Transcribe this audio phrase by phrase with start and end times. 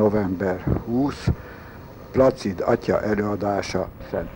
[0.00, 1.28] november 20,
[2.12, 3.88] Placid atya előadása.
[4.10, 4.30] Szent.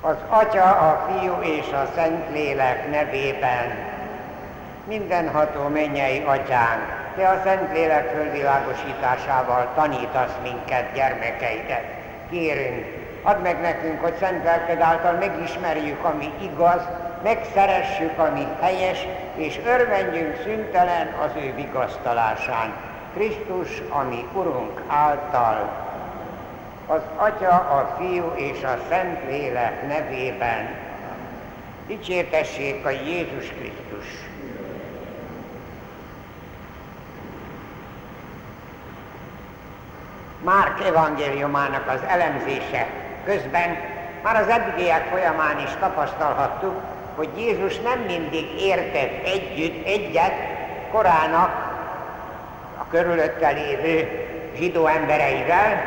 [0.00, 3.66] Az Atya, a Fiú és a Szentlélek nevében.
[4.86, 11.84] Mindenható mennyei Atyánk, Te a Szentlélek fölvilágosításával tanítasz minket, gyermekeidet.
[12.30, 12.86] Kérünk,
[13.22, 16.80] add meg nekünk, hogy szent lelked által megismerjük, ami igaz,
[17.22, 22.72] megszeressük, ami helyes, és örvendjünk szüntelen az ő vigasztalásán.
[23.14, 25.70] Krisztus, ami Urunk által,
[26.86, 30.68] az Atya, a Fiú és a Szentlélek nevében
[31.86, 34.06] dicsértessék a Jézus Krisztus.
[40.48, 42.86] Márk evangéliumának az elemzése
[43.24, 43.76] közben
[44.22, 46.74] már az eddigiek folyamán is tapasztalhattuk,
[47.16, 50.32] hogy Jézus nem mindig értett együtt, egyet
[50.90, 51.50] korának
[52.78, 54.08] a körülötte lévő
[54.56, 55.82] zsidó embereivel.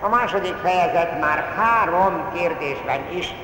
[0.00, 3.34] A második fejezet már három kérdésben is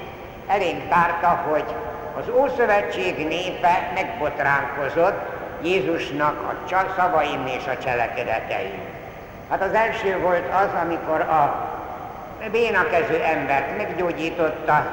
[0.46, 1.74] elénk tárta, hogy
[2.18, 5.20] az Ószövetség népe megbotránkozott
[5.62, 8.93] Jézusnak a szavaim és a cselekedeteim.
[9.55, 11.69] Hát az első volt az, amikor a
[12.52, 14.86] bénakező embert meggyógyította,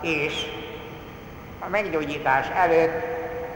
[0.00, 0.46] és
[1.60, 3.04] a meggyógyítás előtt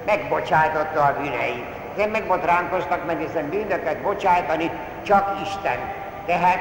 [0.06, 1.64] megbocsájtotta a bűneit.
[1.92, 4.70] Ezért megbotránkoztak, mert hiszen bűnöket bocsájtani
[5.02, 5.78] csak Isten
[6.26, 6.60] tehet,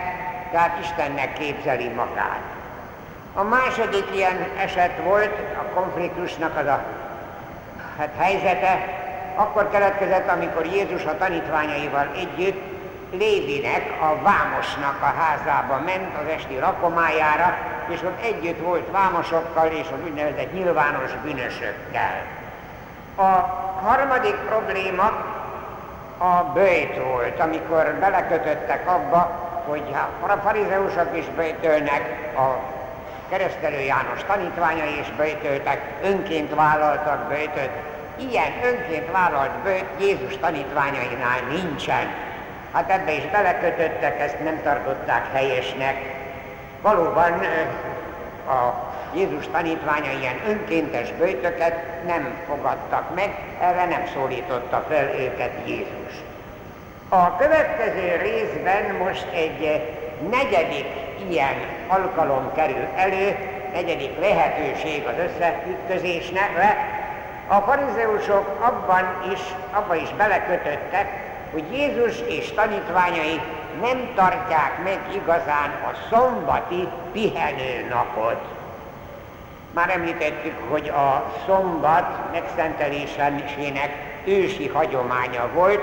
[0.51, 2.41] tehát Istennek képzeli magát.
[3.33, 6.83] A második ilyen eset volt, a konfliktusnak az a
[7.97, 8.87] hát, helyzete,
[9.35, 12.74] akkor keletkezett, amikor Jézus a tanítványaival együtt
[13.17, 19.85] Lévinek, a Vámosnak a házába ment az esti rakomájára, és ott együtt volt vámosokkal és
[19.93, 22.23] az úgynevezett nyilvános bűnösökkel.
[23.15, 23.23] A
[23.83, 25.11] harmadik probléma
[26.17, 29.83] a bőjt volt, amikor belekötöttek abba, hogy
[30.27, 32.59] a farizeusok is bőjtölnek, a
[33.29, 37.69] keresztelő János tanítványai is bőjtöltek, önként vállaltak bőjtöt.
[38.17, 42.07] Ilyen önként vállalt bőjt Jézus tanítványainál nincsen.
[42.75, 45.95] Hát ebbe is belekötöttek, ezt nem tartották helyesnek.
[46.81, 47.31] Valóban
[48.47, 48.73] a
[49.13, 56.13] Jézus tanítványa ilyen önkéntes bőtöket nem fogadtak meg, erre nem szólította fel őket Jézus.
[57.09, 59.81] A következő részben most egy
[60.29, 60.87] negyedik
[61.29, 61.55] ilyen
[61.87, 63.37] alkalom kerül elő,
[63.73, 66.49] negyedik lehetőség az összeütközésnek.
[67.47, 69.39] A farizeusok abban is,
[69.71, 73.41] abban is belekötöttek, hogy Jézus és tanítványai
[73.81, 78.41] nem tartják meg igazán a szombati pihenőnapot.
[79.73, 83.89] Már említettük, hogy a szombat megszentelésének
[84.25, 85.81] ősi hagyománya volt,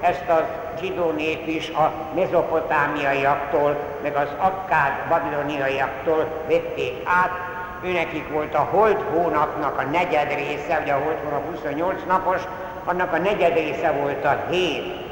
[0.00, 0.48] ezt a
[0.80, 7.32] zsidó nép is a mezopotámiaiaktól, meg az akkád babiloniaiaktól vették át,
[7.84, 12.40] őnekik volt a holt hónapnak a negyed része, ugye a holt hónap 28 napos,
[12.84, 15.03] annak a negyed része volt a hét.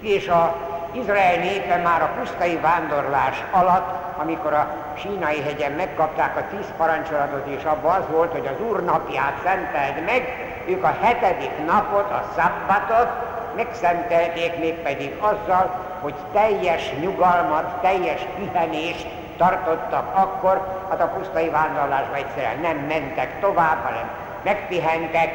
[0.00, 0.56] És a
[0.92, 7.46] Izrael népe már a pusztai vándorlás alatt, amikor a sínai hegyen megkapták a tíz parancsolatot,
[7.46, 12.24] és abban az volt, hogy az Úr napját szenteld meg, ők a hetedik napot, a
[12.36, 13.08] szabbatot
[13.56, 15.70] megszentelték mégpedig azzal,
[16.00, 23.84] hogy teljes nyugalmat, teljes pihenést tartottak akkor, hát a pusztai vándorlásba egyszerűen nem mentek tovább,
[23.84, 24.10] hanem
[24.42, 25.30] megpihentek,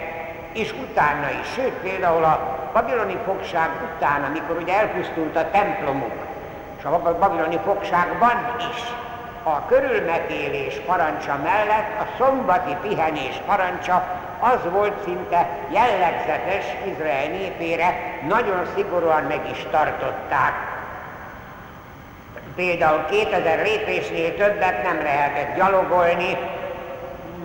[0.53, 1.53] és utána is.
[1.53, 6.13] Sőt, például a babiloni fogság után, amikor ugye elpusztult a templomuk,
[6.77, 8.81] és a babiloni fogságban is
[9.43, 18.67] a körülmetélés parancsa mellett a szombati pihenés parancsa az volt szinte jellegzetes Izrael népére, nagyon
[18.75, 20.53] szigorúan meg is tartották.
[22.55, 26.37] Például 2000 lépésnél többet nem lehetett gyalogolni,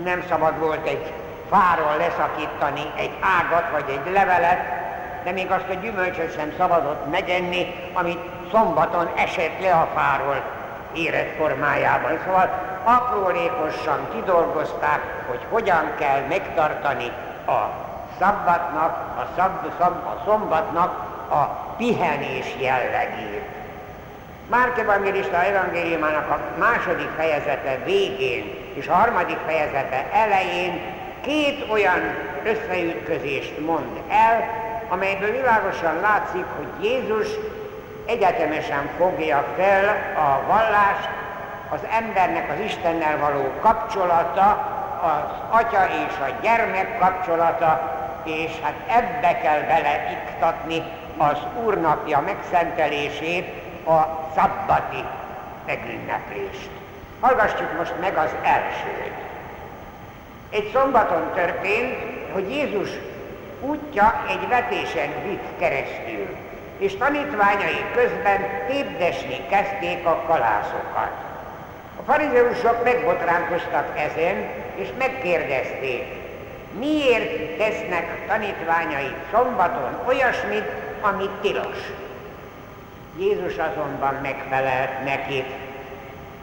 [0.05, 1.13] nem szabad volt egy
[1.51, 4.78] fáról leszakítani egy ágat vagy egy levelet,
[5.29, 8.19] de még azt a gyümölcsöt sem szabadott megenni, amit
[8.53, 10.43] szombaton esett le a fáról
[10.93, 12.19] érett formájában.
[12.25, 12.51] Szóval
[12.85, 17.13] aprólékosan kidolgozták, hogy hogyan kell megtartani
[17.47, 17.71] a
[18.19, 20.91] szabbatnak, a, szab, szab, a szombatnak
[21.31, 21.43] a
[21.77, 23.43] pihenés jellegét.
[24.51, 30.81] Márk evangélista evangéliumának a második fejezete végén és a harmadik fejezete elején
[31.21, 32.01] két olyan
[32.45, 37.29] összeütközést mond el, amelyből világosan látszik, hogy Jézus
[38.07, 39.85] egyetemesen fogja fel
[40.17, 41.09] a vallást,
[41.69, 49.39] az embernek az Istennel való kapcsolata, az atya és a gyermek kapcsolata, és hát ebbe
[49.41, 50.83] kell beleiktatni
[51.17, 55.05] az Úrnapja megszentelését, a szabbati
[55.67, 56.71] megünneplést.
[57.21, 59.15] Hallgassuk most meg az elsőt.
[60.51, 61.95] Egy szombaton történt,
[62.33, 62.89] hogy Jézus
[63.61, 66.37] útja egy vetésen vitt keresztül,
[66.79, 71.13] és tanítványai közben tépdesni kezdték a kalászokat.
[71.99, 76.05] A farizeusok megbotránkoztak ezen, és megkérdezték,
[76.79, 80.71] miért tesznek tanítványai szombaton olyasmit,
[81.01, 81.79] ami tilos.
[83.19, 85.47] Jézus azonban megfelelt nekik.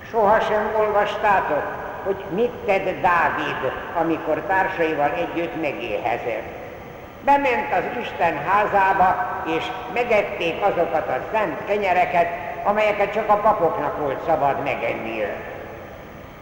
[0.09, 1.63] Sohasem olvastátok,
[2.03, 6.64] hogy mit tett Dávid, amikor társaival együtt megéhezett.
[7.25, 9.63] Bement az Isten házába, és
[9.93, 12.27] megették azokat a szent kenyereket,
[12.63, 15.35] amelyeket csak a papoknak volt szabad megennie.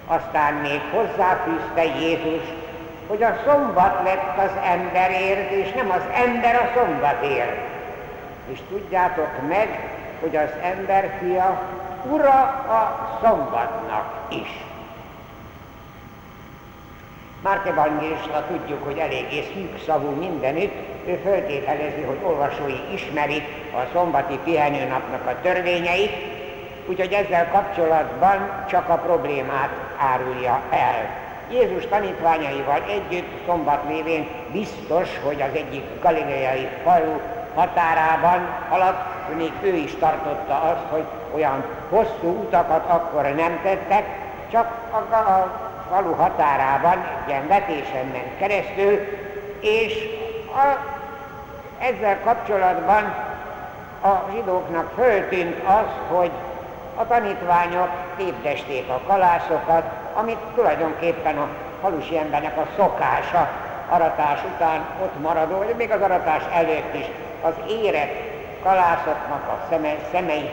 [0.08, 2.44] Aztán még hozzáfűzte Jézus,
[3.08, 7.58] hogy a szombat lett az emberért, és nem az ember a szombatért.
[8.52, 9.80] És tudjátok meg,
[10.22, 11.62] hogy az ember fia
[12.10, 12.40] ura
[12.70, 14.50] a szombatnak is.
[17.44, 20.74] Márk evangélista tudjuk, hogy eléggé szűkszavú mindenütt,
[21.06, 23.44] ő föltételezi, hogy olvasói ismerik
[23.74, 26.12] a szombati pihenőnapnak a törvényeit,
[26.86, 31.22] úgyhogy ezzel kapcsolatban csak a problémát árulja el.
[31.50, 37.20] Jézus tanítványaival együtt szombat lévén biztos, hogy az egyik galileai falu
[37.56, 41.04] határában alatt, még ő is tartotta azt, hogy
[41.36, 44.06] olyan hosszú utakat akkor nem tettek,
[44.52, 49.00] csak a, a falu határában egy ilyen vetésen ment keresztül,
[49.60, 49.94] és
[50.56, 50.78] a,
[51.80, 53.04] ezzel kapcsolatban
[54.04, 56.32] a zsidóknak föltűnt az, hogy
[56.96, 59.84] a tanítványok tépdesték a kalászokat,
[60.14, 61.48] amit tulajdonképpen a
[61.82, 63.50] falusi embernek a szokása
[63.90, 67.06] aratás után ott maradó, vagy még az aratás előtt is
[67.42, 68.32] az érett
[68.64, 70.50] kalászoknak a szeme, szemei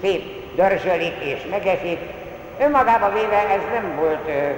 [0.00, 2.17] szép dörzsölik és megeszik.
[2.60, 4.50] Önmagában véve ez nem volt ö,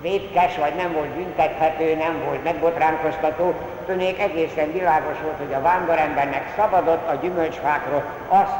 [0.00, 3.54] vétkes, vagy nem volt büntethető, nem volt megbotránkoztató,
[3.86, 8.56] tűnik egészen világos volt, hogy a vándorembernek szabadott a gyümölcsfákról azt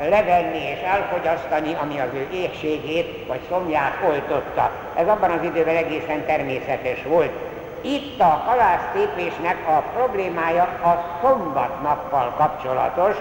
[0.00, 4.70] levenni és elfogyasztani, ami az ő éhségét vagy szomját oltotta.
[4.94, 7.32] Ez abban az időben egészen természetes volt.
[7.80, 13.16] Itt a halásztépésnek a problémája a szombatnappal kapcsolatos,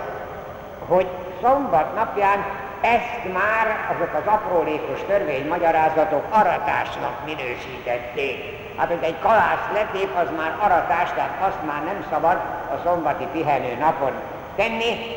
[0.87, 1.07] hogy
[1.41, 2.45] szombat napján
[2.81, 8.37] ezt már azok az aprólékos törvénymagyarázatok aratásnak minősítették.
[8.77, 12.37] Hát, hogy egy kalász letép, az már aratás, tehát azt már nem szabad
[12.73, 14.11] a szombati pihenő napon
[14.55, 15.15] tenni.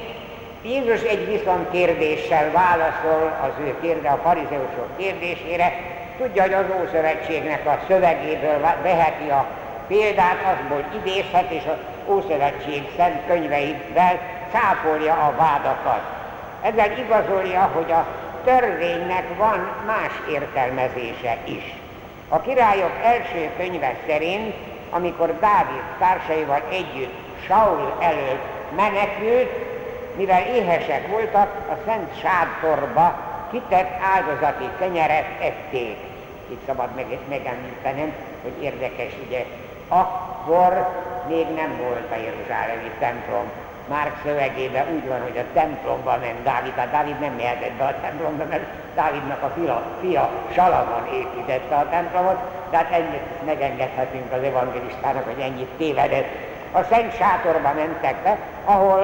[0.62, 5.72] Jézus egy viszont kérdéssel válaszol az ő kérde, a farizeusok kérdésére,
[6.18, 9.46] tudja, hogy az Ószövetségnek a szövegéből veheti a
[9.86, 14.18] példát, azból idézhet, és az Ószövetség szent könyveivel
[14.52, 16.19] cáfolja a vádakat.
[16.62, 18.06] Ezzel igazolja, hogy a
[18.44, 21.74] törvénynek van más értelmezése is.
[22.28, 24.54] A királyok első könyve szerint,
[24.90, 27.14] amikor Dávid társaival együtt
[27.46, 28.44] Saul előtt
[28.76, 29.50] menekült,
[30.16, 33.18] mivel éhesek voltak, a szent sátorba
[33.50, 35.96] kitett áldozati kenyeret ették
[36.50, 38.12] itt szabad meg, megemlítenem,
[38.42, 39.44] hogy érdekes, ugye,
[39.88, 40.88] akkor
[41.28, 43.50] még nem volt a Jeruzsálemi templom.
[43.90, 48.00] Márk szövegében úgy van, hogy a templomba ment Dávid, tehát Dávid nem mehetett be a
[48.00, 52.38] templomba, mert Dávidnak a fia, fia Salamon építette a templomot,
[52.70, 56.28] tehát ennyit megengedhetünk az evangelistának, hogy ennyit tévedett.
[56.72, 59.00] A Szent Sátorba mentek be, ahol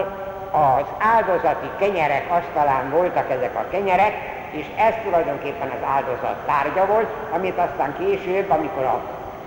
[0.50, 4.14] az áldozati kenyerek asztalán voltak ezek a kenyerek,
[4.50, 9.00] és ez tulajdonképpen az áldozat tárgya volt, amit aztán később, amikor a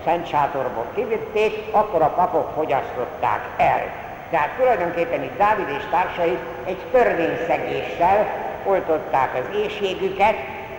[0.06, 4.09] Szent Sátorból kivitték, akkor a papok fogyasztották el.
[4.30, 8.28] Tehát tulajdonképpen itt Dávid és társai egy törvényszegéssel
[8.64, 10.36] oltották az éjségüket,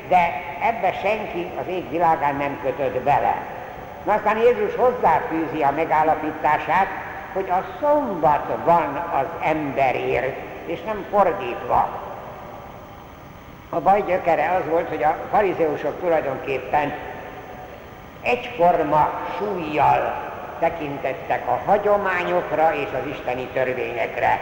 [0.09, 3.37] de ebbe senki az ég világán nem kötött bele.
[4.04, 6.87] Na aztán Jézus hozzáfűzi a megállapítását,
[7.33, 11.88] hogy a szombat van az emberért, és nem fordítva.
[13.69, 16.92] A baj gyökere az volt, hogy a farizeusok tulajdonképpen
[18.23, 20.30] egyforma súlyjal
[20.61, 24.40] tekintettek a hagyományokra és az isteni törvényekre.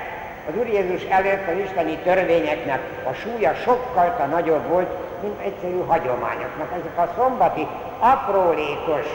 [0.49, 4.89] Az Úr Jézus előtt az isteni törvényeknek a súlya sokkal nagyobb volt,
[5.23, 6.73] mint egyszerű hagyományoknak.
[6.73, 7.67] Ezek a szombati
[7.99, 9.07] aprólékos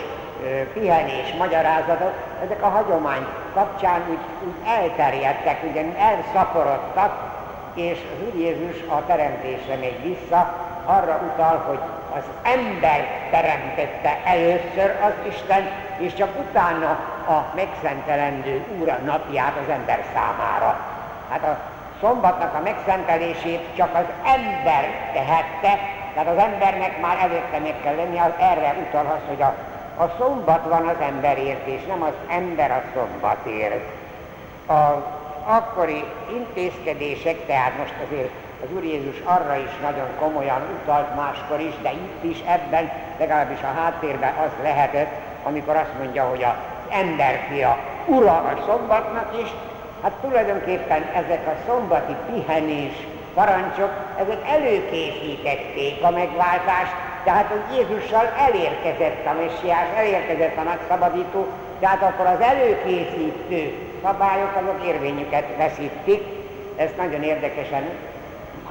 [0.74, 7.32] pihenés magyarázatok, ezek a hagyomány kapcsán úgy, úgy elterjedtek, ugyan elszaporodtak,
[7.74, 10.54] és az Úr Jézus a teremtésre még vissza,
[10.86, 11.80] arra utal, hogy
[12.18, 16.90] az ember teremtette először az Isten, és csak utána
[17.28, 20.80] a megszentelendő úra napját az ember számára.
[21.30, 21.58] Hát a
[22.02, 25.80] szombatnak a megszentelését csak az ember tehette,
[26.14, 29.56] tehát az embernek már előtte meg kell lenni, az erre utal az, hogy a,
[30.04, 33.86] a szombat van az emberért, és nem az ember a szombatért.
[34.68, 35.12] A
[35.46, 38.32] akkori intézkedések, tehát most azért
[38.64, 43.62] az Úr Jézus arra is nagyon komolyan utalt máskor is, de itt is ebben, legalábbis
[43.62, 45.12] a háttérben az lehetett,
[45.44, 46.58] amikor azt mondja, hogy az
[46.90, 49.50] emberfia ura a szombatnak is,
[50.02, 59.26] hát tulajdonképpen ezek a szombati pihenés parancsok, ezek előkészítették a megváltást, tehát hogy Jézussal elérkezett
[59.26, 61.48] a messiás, elérkezett a nagyszabadító,
[61.80, 66.24] tehát akkor az előkészítő szabályok azok érvényüket veszítik.
[66.76, 67.84] Ez nagyon érdekesen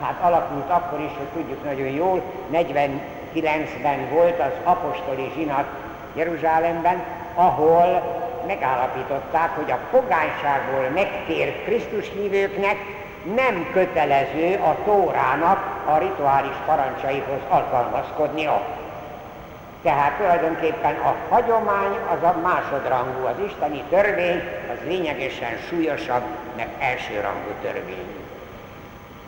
[0.02, 5.66] hát alakult akkor is, hogy tudjuk nagyon jól, 49-ben volt az apostoli zsinat
[6.14, 7.04] Jeruzsálemben,
[7.34, 8.02] ahol
[8.46, 12.76] megállapították, hogy a pogányságból megtért Krisztus hívőknek
[13.34, 18.62] nem kötelező a Tórának a rituális parancsaihoz alkalmazkodnia.
[19.82, 24.42] Tehát tulajdonképpen a hagyomány az a másodrangú, az isteni törvény
[24.72, 26.22] az lényegesen súlyosabb,
[26.56, 28.21] meg elsőrangú törvény.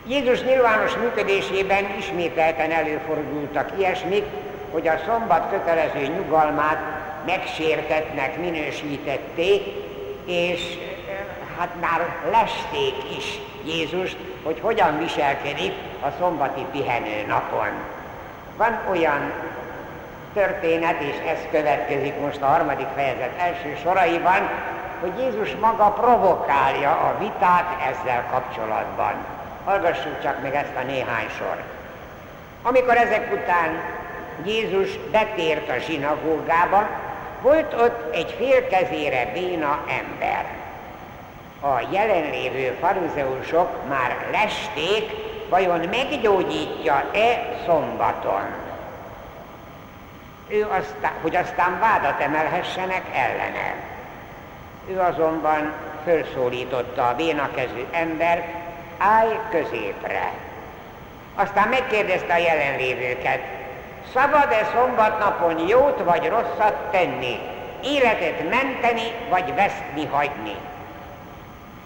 [0.07, 4.25] Jézus nyilvános működésében ismételten előfordultak ilyesmik,
[4.71, 6.79] hogy a szombat kötelező nyugalmát
[7.27, 9.63] megsértetnek minősítették,
[10.25, 10.61] és
[11.59, 17.71] hát már lesték is Jézus, hogy hogyan viselkedik a szombati pihenő napon.
[18.57, 19.33] Van olyan
[20.35, 24.49] történet, és ez következik most a harmadik fejezet első soraiban,
[25.01, 29.34] hogy Jézus maga provokálja a vitát ezzel kapcsolatban.
[29.65, 31.63] Hallgassuk csak meg ezt a néhány sor.
[32.63, 33.81] Amikor ezek után
[34.45, 36.89] Jézus betért a zsinagógába,
[37.41, 40.45] volt ott egy félkezére béna ember.
[41.61, 45.11] A jelenlévő farizeusok már lesték,
[45.49, 48.43] vajon meggyógyítja-e szombaton.
[50.49, 53.75] Ő aztán, hogy aztán vádat emelhessenek ellene.
[54.89, 55.73] Ő azonban
[56.05, 58.64] felszólította a bénakezű embert,
[59.05, 60.33] állj középre.
[61.35, 63.41] Aztán megkérdezte a jelenlévőket,
[64.13, 67.39] szabad-e szombatnapon jót vagy rosszat tenni,
[67.85, 70.57] életet menteni vagy vesztni hagyni?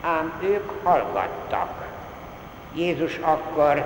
[0.02, 1.87] Ám ők hallgattak.
[2.75, 3.84] Jézus akkor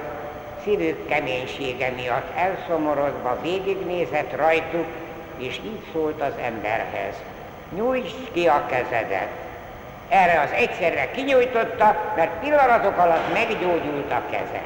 [0.64, 4.86] szívük keménysége miatt elszomorodva végignézett rajtuk,
[5.36, 7.14] és így szólt az emberhez.
[7.76, 9.28] Nyújtsd ki a kezedet,
[10.12, 14.62] erre az egyszerre kinyújtotta, mert pillanatok alatt meggyógyult a keze.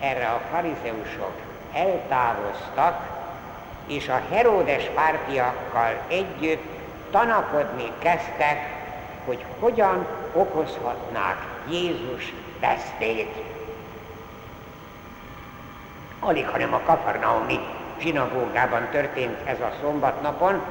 [0.00, 1.32] Erre a farizeusok
[1.74, 3.00] eltávoztak,
[3.86, 6.64] és a Heródes pártiakkal együtt
[7.10, 8.68] tanakodni kezdtek,
[9.26, 11.36] hogy hogyan okozhatnák
[11.68, 13.34] Jézus tesztét.
[16.20, 17.60] Alig, hanem a Kafarnaumi
[17.98, 20.62] zsinagógában történt ez a szombatnapon,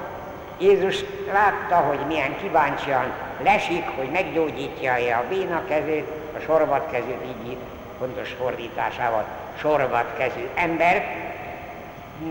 [0.57, 6.07] Jézus látta, hogy milyen kíváncsian lesik, hogy meggyógyítja-e a béna kezét,
[6.38, 7.57] a sorvat kezét, így
[8.00, 9.25] pontos fordításával
[9.57, 11.05] sorvat kezű ember,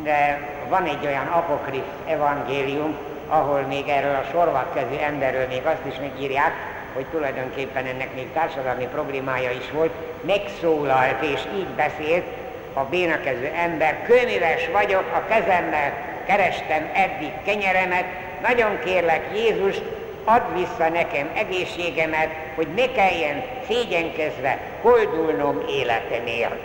[0.02, 2.96] de van egy olyan apokrif evangélium,
[3.28, 6.52] ahol még erről a sorvat kezű emberről még azt is megírják,
[6.94, 9.92] hogy tulajdonképpen ennek még társadalmi problémája is volt,
[10.26, 12.26] megszólalt és így beszélt
[12.72, 18.04] a bénakező ember, könyves vagyok, a kezemmel kerestem eddig kenyeremet,
[18.42, 19.76] nagyon kérlek Jézus,
[20.24, 26.60] add vissza nekem egészségemet, hogy ne kelljen szégyenkezve koldulnom életemért.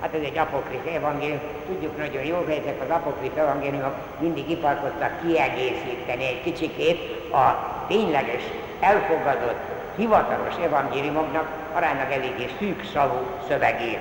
[0.00, 5.10] Hát ez egy apokrif evangélium, tudjuk nagyon jól, hogy ezek az apokrif evangéliumok mindig iparkodtak
[5.22, 8.42] kiegészíteni egy kicsikét a tényleges,
[8.80, 9.60] elfogadott,
[9.96, 14.00] hivatalos evangéliumoknak aránylag eléggé szűk szavú szövegét.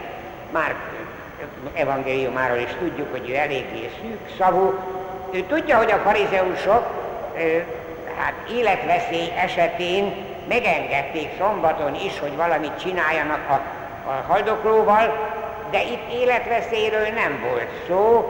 [0.52, 0.76] Már
[1.74, 4.74] evangéliumáról is tudjuk, hogy ő eléggé szűk szavú.
[5.32, 6.84] Ő tudja, hogy a farizeusok
[8.18, 10.14] hát életveszély esetén
[10.48, 13.54] megengedték szombaton is, hogy valamit csináljanak a,
[14.10, 15.34] a haldoklóval,
[15.72, 18.26] de itt életveszélyről nem volt szó,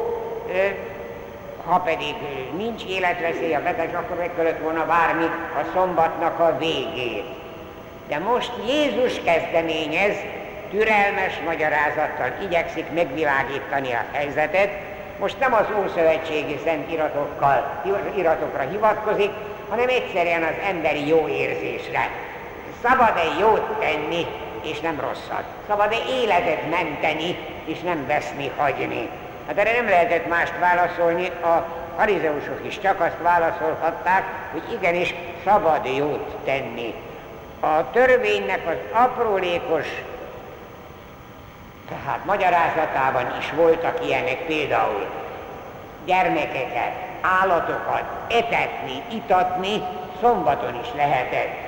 [1.65, 2.15] ha pedig
[2.57, 7.25] nincs életveszély a beteg, akkor meg kellett volna várni a szombatnak a végét.
[8.07, 10.15] De most Jézus kezdeményez,
[10.75, 14.70] türelmes magyarázattal igyekszik megvilágítani a helyzetet,
[15.20, 17.82] most nem az Ószövetségi Szent iratokkal,
[18.15, 19.32] iratokra hivatkozik,
[19.70, 22.10] hanem egyszerűen az emberi jó érzésre.
[22.84, 24.25] Szabad-e jót tenni,
[24.63, 25.44] és nem rosszat?
[25.67, 29.10] Szabad-e életet menteni, és nem veszni, hagyni?
[29.48, 31.65] Hát erre nem lehetett mást válaszolni, a
[31.98, 35.13] farizeusok is csak azt válaszolhatták, hogy igenis
[35.46, 36.94] szabad jót tenni.
[37.60, 39.88] A törvénynek az aprólékos,
[41.89, 45.06] tehát magyarázatában is voltak ilyenek például
[46.06, 49.82] gyermekeket, állatokat etetni, itatni
[50.22, 51.63] szombaton is lehetett.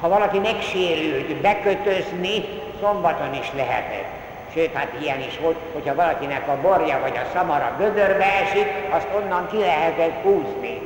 [0.00, 2.44] Ha valaki megsérült, bekötözni,
[2.80, 4.14] szombaton is lehetett.
[4.52, 9.08] Sőt, hát ilyen is volt, hogyha valakinek a borja vagy a szamara gödörbe esik, azt
[9.16, 10.80] onnan ki lehetett húzni.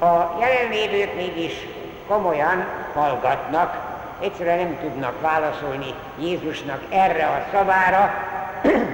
[0.00, 1.66] A jelenlévők mégis
[2.06, 3.91] komolyan hallgatnak,
[4.22, 8.14] egyszerűen nem tudnak válaszolni Jézusnak erre a szavára.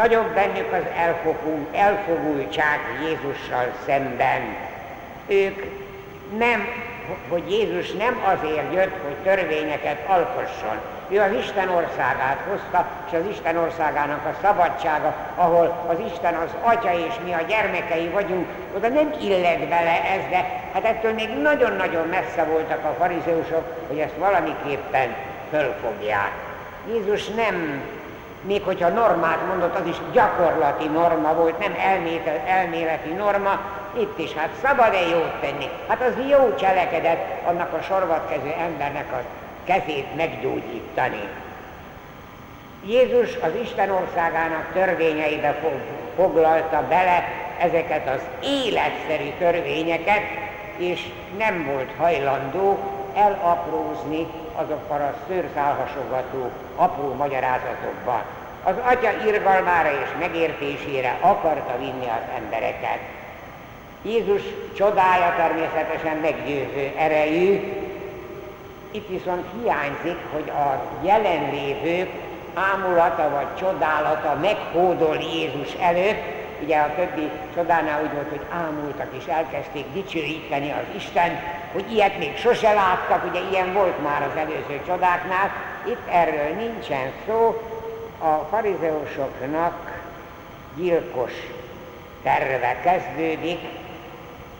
[0.00, 4.40] Nagyobb bennük az elfogul, elfogultság Jézussal szemben.
[5.26, 5.64] Ők
[6.36, 6.66] nem,
[7.28, 10.76] hogy Jézus nem azért jött, hogy törvényeket alkosson,
[11.08, 16.50] ő az Isten országát hozta, és az Isten országának a szabadsága, ahol az Isten az
[16.62, 21.28] Atya és mi a gyermekei vagyunk, oda nem illet bele ez, de hát ettől még
[21.28, 25.14] nagyon-nagyon messze voltak a farizeusok, hogy ezt valamiképpen
[25.50, 26.32] fölfogják.
[26.92, 27.82] Jézus nem,
[28.42, 31.74] még hogyha normát mondott, az is gyakorlati norma volt, nem
[32.46, 33.60] elméleti norma,
[34.00, 35.68] itt is, hát szabad-e jót tenni?
[35.88, 39.24] Hát az jó cselekedet annak a sorvatkező embernek az
[39.64, 41.28] kezét meggyógyítani.
[42.86, 45.60] Jézus az Isten országának törvényeibe
[46.16, 47.24] foglalta bele
[47.58, 50.22] ezeket az életszerű törvényeket,
[50.76, 51.08] és
[51.38, 52.78] nem volt hajlandó
[53.14, 58.22] elaprózni azokkal a szőrszálhasogató apró magyarázatokban.
[58.64, 62.98] Az atya irgalmára és megértésére akarta vinni az embereket.
[64.02, 64.42] Jézus
[64.76, 67.72] csodája természetesen meggyőző erejű,
[68.90, 72.10] itt viszont hiányzik, hogy a jelenlévők
[72.54, 76.22] ámulata vagy csodálata meghódol Jézus előtt,
[76.62, 81.40] ugye a többi csodánál úgy volt, hogy ámultak és elkezdték dicsőíteni az Isten,
[81.72, 85.50] hogy ilyet még sose láttak, ugye ilyen volt már az előző csodáknál,
[85.86, 87.62] itt erről nincsen szó,
[88.18, 90.00] a farizeusoknak
[90.76, 91.32] gyilkos
[92.22, 93.58] terve kezdődik,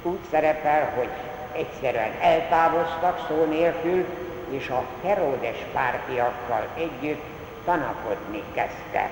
[0.03, 1.09] úgy szerepel, hogy
[1.53, 4.05] egyszerűen eltávoztak szó nélkül,
[4.51, 7.23] és a Heródes pártiakkal együtt
[7.65, 9.11] tanakodni kezdtek.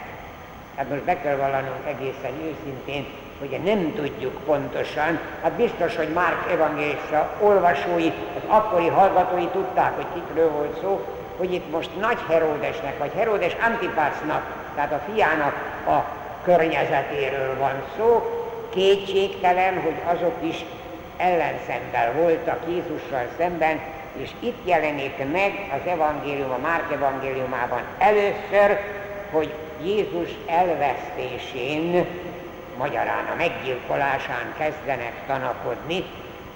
[0.77, 3.07] Hát most be kell vallanunk egészen őszintén,
[3.39, 10.07] hogy nem tudjuk pontosan, hát biztos, hogy Márk evangélista olvasói, az akkori hallgatói tudták, hogy
[10.15, 14.43] kikről volt szó, hogy itt most Nagy Heródesnek, vagy Heródes Antipásznak,
[14.75, 15.55] tehát a fiának
[15.87, 16.05] a
[16.45, 18.23] környezetéről van szó,
[18.71, 20.65] kétségtelen, hogy azok is
[21.21, 23.81] ellenszemben voltak Jézussal szemben,
[24.17, 28.81] és itt jelenik meg az evangélium, a Márk evangéliumában először,
[29.31, 32.07] hogy Jézus elvesztésén,
[32.79, 36.05] magyarán a meggyilkolásán kezdenek tanakodni,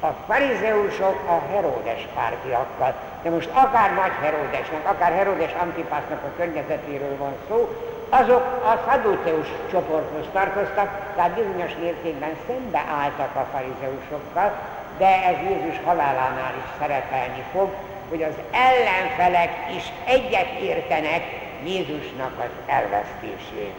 [0.01, 2.95] a farizeusok a Heródes pártiakkal.
[3.23, 7.77] De most akár Nagy Heródesnek, akár Heródes Antipásznak a környezetéről van szó,
[8.21, 14.53] azok a szaduceus csoporthoz tartoztak, tehát bizonyos mértékben szembe álltak a farizeusokkal,
[14.99, 17.75] de ez Jézus halálánál is szerepelni fog,
[18.09, 21.23] hogy az ellenfelek is egyet értenek
[21.65, 23.75] Jézusnak az elvesztésén.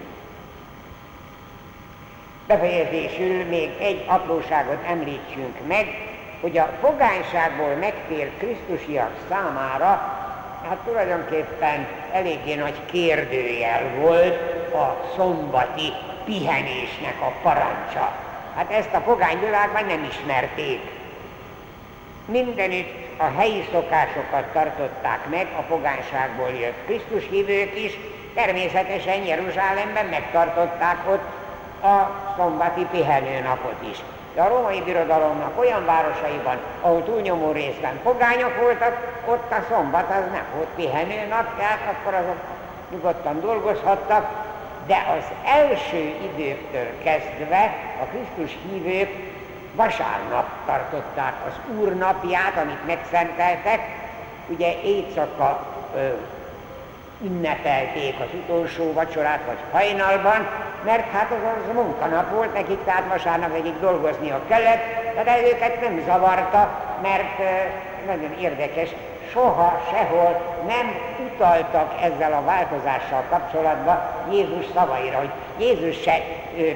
[2.47, 5.87] Befejezésül még egy apróságot említsünk meg,
[6.41, 10.24] hogy a fogányságból megtért Krisztusiak számára
[10.69, 15.93] hát tulajdonképpen eléggé nagy kérdőjel volt a szombati
[16.25, 18.13] pihenésnek a parancsa.
[18.55, 20.79] Hát ezt a pogány világban nem ismerték.
[22.25, 27.97] Mindenütt a helyi szokásokat tartották meg, a pogányságból jött Krisztus hívők is,
[28.33, 31.43] természetesen Jeruzsálemben megtartották ott
[31.83, 33.97] a szombati pihenőnapot is.
[34.37, 40.45] A római birodalomnak olyan városaiban, ahol túlnyomó részben pogányok voltak, ott a szombat az nem
[40.55, 42.37] volt pihenőnap, tehát akkor azok
[42.89, 44.29] nyugodtan dolgozhattak,
[44.87, 45.97] de az első
[46.33, 49.09] időktől kezdve a Krisztus hívők
[49.75, 53.79] vasárnap tartották az Úr napját, amit megszenteltek,
[54.47, 55.65] ugye éjszaka
[57.21, 60.47] ünnepelték az utolsó vacsorát, vagy hajnalban,
[60.83, 64.83] mert hát az, az munkanap volt nekik, tehát vasárnap egyik dolgoznia kellett,
[65.23, 67.37] de őket nem zavarta, mert
[68.05, 68.89] nagyon érdekes,
[69.31, 73.99] soha sehol nem utaltak ezzel a változással kapcsolatban
[74.31, 76.21] Jézus szavaira, hogy Jézus se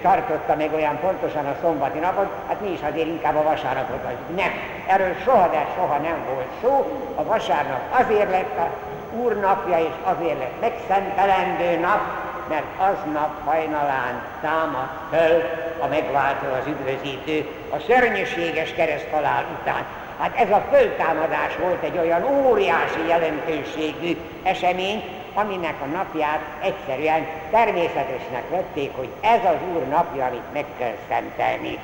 [0.02, 4.36] tartotta meg olyan pontosan a szombati napot, hát mi is azért inkább a vasárnapot vagy.
[4.36, 4.52] Nem,
[4.88, 7.02] erről soha, de soha nem volt szó.
[7.16, 8.70] A vasárnap azért lett a
[9.12, 12.02] Úr napja, és azért lett megszentelendő nap,
[12.50, 15.42] mert aznap hajnalán támad föl
[15.80, 19.86] a megváltó, az üdvözítő, a szörnyűséges kereszthalál után.
[20.20, 28.50] Hát ez a föltámadás volt egy olyan óriási jelentőségű esemény, aminek a napját egyszerűen természetesnek
[28.50, 31.80] vették, hogy ez az Úr napja, amit meg kell szentelni.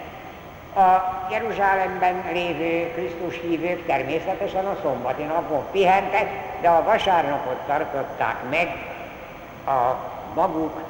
[0.76, 6.30] A Jeruzsálemben lévő Krisztus hívők természetesen a szombati napon pihentek,
[6.62, 8.68] de a vasárnapot tartották meg
[9.66, 9.96] a
[10.34, 10.82] maguk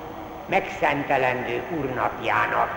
[0.46, 2.70] megszentelendő úrnapjának.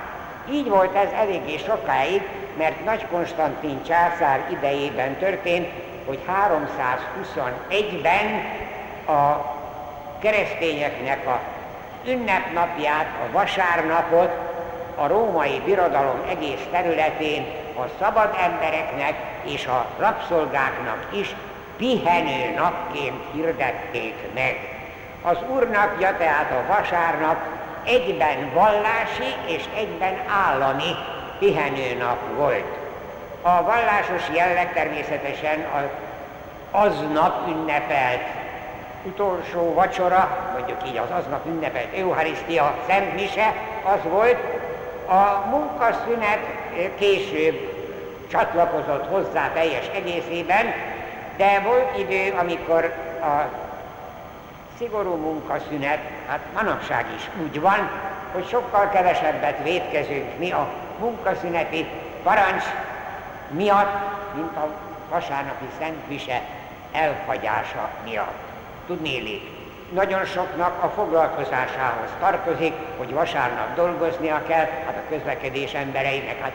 [0.50, 2.22] Így volt ez eléggé sokáig,
[2.56, 5.68] mert Nagy Konstantin császár idejében történt,
[6.06, 8.42] hogy 321-ben
[9.16, 9.44] a
[10.18, 11.40] keresztényeknek a
[12.04, 14.47] ünnepnapját, a vasárnapot
[15.00, 21.34] a római birodalom egész területén a szabad embereknek és a rabszolgáknak is
[21.76, 24.56] pihenő napként hirdették meg.
[25.22, 27.36] Az úrnapja, tehát a vasárnap
[27.84, 30.14] egyben vallási és egyben
[30.46, 30.94] állami
[31.38, 32.76] pihenőnap volt.
[33.42, 35.88] A vallásos jelleg természetesen az
[36.70, 38.22] aznap ünnepelt
[39.02, 44.36] utolsó vacsora, mondjuk így az aznap ünnepelt Eucharisztia, Szent Mise, az volt.
[45.08, 46.38] A munkaszünet
[46.98, 47.76] később
[48.30, 50.66] csatlakozott hozzá teljes egészében,
[51.36, 52.84] de volt idő, amikor
[53.20, 53.48] a
[54.78, 57.90] szigorú munkaszünet, hát manapság is úgy van,
[58.32, 60.68] hogy sokkal kevesebbet védkezünk mi a
[60.98, 61.86] munkaszüneti
[62.22, 62.64] parancs
[63.50, 63.94] miatt,
[64.34, 64.68] mint a
[65.10, 65.64] vasárnapi
[66.08, 66.42] Mise
[66.92, 68.38] elhagyása miatt.
[68.86, 69.57] Tudnélik,
[69.92, 76.52] nagyon soknak a foglalkozásához tartozik, hogy vasárnap dolgoznia kell, hát a közlekedés embereinek, hát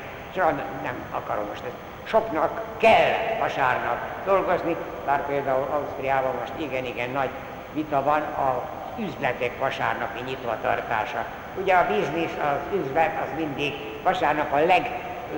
[0.83, 1.75] nem akarom most ezt.
[2.03, 7.29] Soknak kell vasárnap dolgozni, bár például Ausztriában most igen-igen nagy
[7.73, 8.63] vita van a
[8.97, 11.25] üzletek vasárnapi nyitvatartása.
[11.61, 14.59] Ugye a biznisz, az üzlet az mindig vasárnap a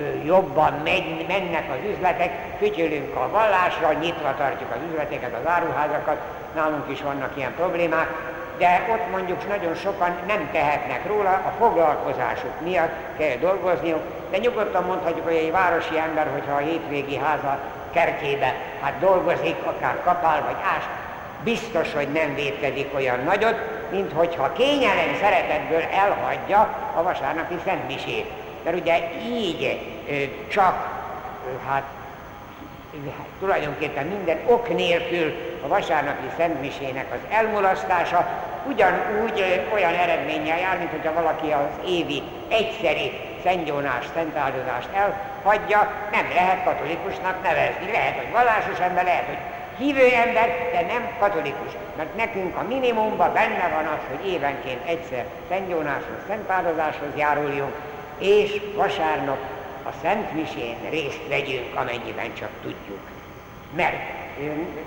[0.00, 6.20] legjobban megy, mennek az üzletek, fütyülünk a vallásra, nyitva tartjuk az üzleteket, az áruházakat,
[6.54, 8.08] nálunk is vannak ilyen problémák,
[8.58, 14.84] de ott mondjuk nagyon sokan nem tehetnek róla, a foglalkozásuk miatt kell dolgozniuk, de nyugodtan
[14.84, 17.58] mondhatjuk, hogy egy városi ember, hogyha a hétvégi háza
[17.92, 20.84] kertjébe hát dolgozik, akár kapál vagy ás,
[21.44, 23.56] biztos, hogy nem védkezik olyan nagyot,
[23.90, 26.60] mint hogyha kényelem szeretetből elhagyja
[26.94, 28.30] a vasárnapi szentmisét.
[28.66, 28.98] Mert ugye
[29.28, 29.80] így
[30.48, 30.88] csak,
[31.68, 31.82] hát
[33.38, 38.28] tulajdonképpen minden ok nélkül a vasárnapi szentmisének az elmulasztása
[38.68, 46.64] ugyanúgy olyan eredménnyel jár, mint hogyha valaki az évi egyszeri szentgyónást, szentáldozást elhagyja, nem lehet
[46.64, 47.90] katolikusnak nevezni.
[47.92, 49.38] Lehet, hogy vallásos ember, lehet, hogy
[49.78, 51.72] hívő ember, de nem katolikus.
[51.96, 57.74] Mert nekünk a minimumban benne van az, hogy évenként egyszer szentgyónáshoz, szentpáldozáshoz járuljunk,
[58.18, 59.38] és vasárnap
[59.82, 63.00] a Szent Misén részt vegyünk, amennyiben csak tudjuk.
[63.74, 63.96] Mert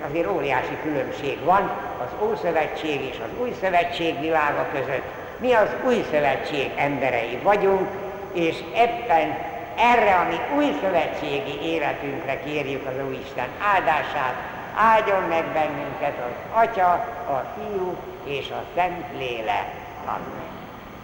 [0.10, 1.72] azért óriási különbség van
[2.04, 5.04] az Ószövetség és az Új Szövetség világa között.
[5.40, 7.88] Mi az Új Szövetség emberei vagyunk,
[8.34, 9.38] és ebben
[9.80, 14.36] erre a mi új szövetségi életünkre kérjük az Úristen áldását,
[14.76, 16.92] áldjon meg bennünket az Atya,
[17.28, 19.68] a Fiú és a Szent Lélek.
[20.06, 20.49] Amen.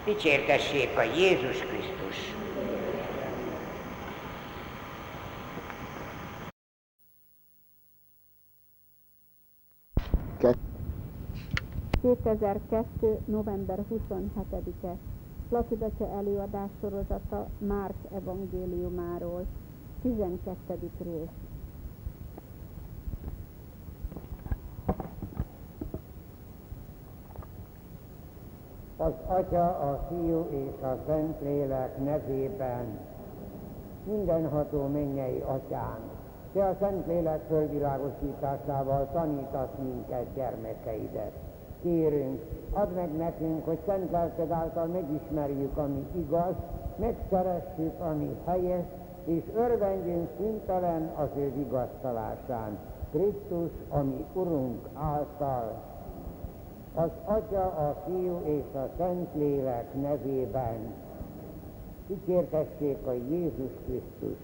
[0.06, 2.34] Dicsértessék a Jézus Krisztus!
[10.38, 10.58] Ke-
[12.02, 13.20] 2002.
[13.26, 14.96] november 27-e
[15.50, 19.46] Plakidace előadás sorozata Márk evangéliumáról,
[20.02, 20.90] 12.
[21.04, 21.30] rész.
[28.98, 33.00] Az Atya, a Fiú és a Szentlélek nevében.
[34.04, 36.00] Mindenható mennyei Atyán,
[36.54, 41.32] Te a Szentlélek fölvilágosításával tanítasz minket gyermekeidet.
[41.82, 42.42] Kérünk,
[42.74, 46.54] add meg nekünk, hogy szent lelked által megismerjük, ami igaz,
[46.96, 48.86] megszeressük, ami helyes,
[49.26, 52.78] és örvendjünk szüntelen az ő vigasztalásán.
[53.12, 55.95] Krisztus, ami Urunk által
[56.96, 60.94] az Atya, a Fiú és a Szentlélek nevében.
[62.08, 64.38] Kikértessék a Jézus Krisztus.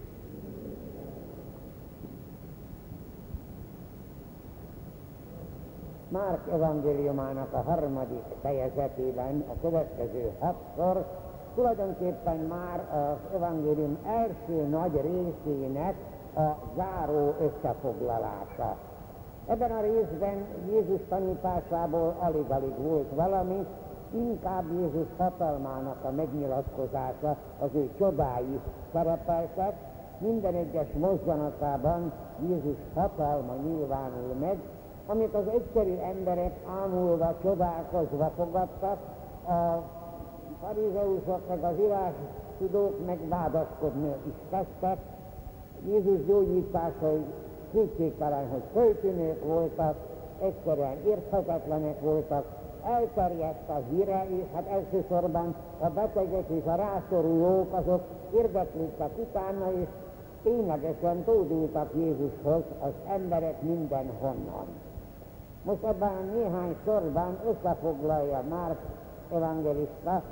[6.08, 11.06] Márk evangéliumának a harmadik fejezetében a következő hatszor
[11.54, 15.94] tulajdonképpen már az evangélium első nagy részének
[16.34, 18.76] a záró összefoglalása.
[19.46, 23.66] Ebben a részben Jézus tanításából alig-alig volt valami,
[24.14, 28.60] inkább Jézus hatalmának a megnyilatkozása, az ő csodái
[28.92, 29.74] szerepeltek,
[30.18, 32.12] minden egyes mozzanatában
[32.48, 34.58] Jézus hatalma nyilvánul meg,
[35.06, 36.52] amit az egyszerű emberek
[36.82, 38.98] ámulva, csodálkozva fogadtak,
[39.48, 39.82] a
[40.60, 42.14] farizeusok meg az írás
[42.58, 44.98] tudók meg vádaskodni is kezdtek.
[45.86, 47.24] Jézus gyógyításai
[47.72, 49.96] kétségtelen, hogy föltűnők voltak,
[50.40, 52.44] egyszerűen érthetetlenek voltak,
[52.84, 58.02] elterjedt a híre, és hát elsősorban a betegek és a rászorulók azok
[58.34, 59.88] érdeklődtek utána, és
[60.42, 64.66] ténylegesen tódultak Jézushoz az emberek mindenhonnan.
[65.64, 68.76] Most ebben néhány sorban összefoglalja már
[69.32, 70.22] evangelista,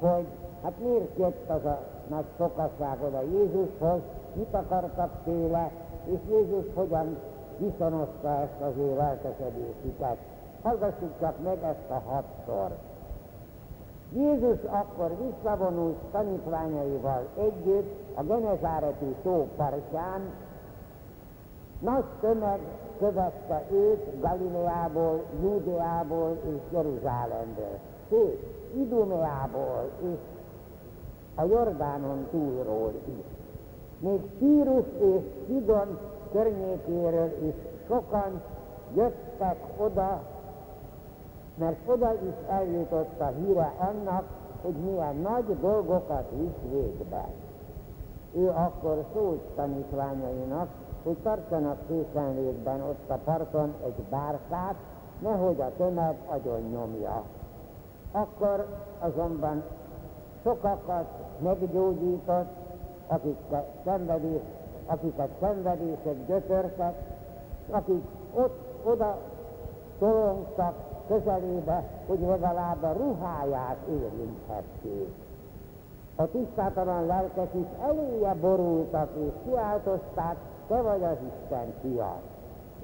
[0.00, 0.26] hogy
[0.62, 4.00] hát miért jött az a nagy sokasság oda Jézushoz,
[4.32, 5.70] mit akartak tőle,
[6.06, 7.16] és Jézus hogyan
[7.58, 10.16] viszonozta ezt az ő lelkesedésüket.
[10.62, 12.76] Hallgassuk csak meg ezt a hatszor.
[14.12, 20.20] Jézus akkor visszavonult tanítványaival együtt a Genezáreti tó partján,
[21.80, 22.60] nagy tömeg
[22.98, 28.42] követte őt Galileából, Júdeából és Jeruzsálemből, sőt,
[28.74, 30.18] Idumeából és
[31.34, 33.35] a Jordánon túlról is.
[33.98, 35.98] Még Tírus és Sidon
[36.32, 37.54] környékéről is
[37.86, 38.42] sokan
[38.94, 40.22] jöttek oda,
[41.54, 44.24] mert oda is eljutott a híre annak,
[44.62, 47.28] hogy milyen nagy dolgokat visz végbe.
[48.34, 50.68] Ő akkor szólt tanítványainak,
[51.02, 54.74] hogy tartsanak készenlétben ott a parton egy bárkát,
[55.18, 57.22] nehogy a tömeg agyon nyomja.
[58.12, 58.66] Akkor
[58.98, 59.62] azonban
[60.42, 61.06] sokakat
[61.38, 62.65] meggyógyított,
[63.06, 64.40] akiket szenvedés,
[64.86, 66.94] akiket szenvedések gyötörtek,
[67.70, 68.02] akik
[68.34, 69.18] ott oda
[69.98, 70.74] tolongtak
[71.08, 75.14] közelébe, hogy legalább a ruháját érinthették.
[76.16, 80.36] A tisztátalan lelkek is eléje borultak és kiáltozták,
[80.68, 82.16] te vagy az Isten fia.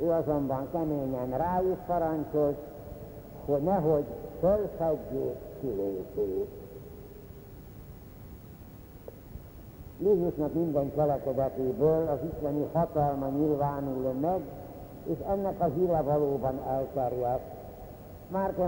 [0.00, 2.56] Ő azonban keményen rájuk parancsolt,
[3.44, 4.04] hogy nehogy
[4.40, 6.61] fölfedjék kilépét.
[10.04, 14.40] Jézusnak minden cselekedetéből az isteni hatalma nyilvánul meg,
[15.04, 17.60] és ennek a híre valóban elterjedt.
[18.28, 18.58] Márk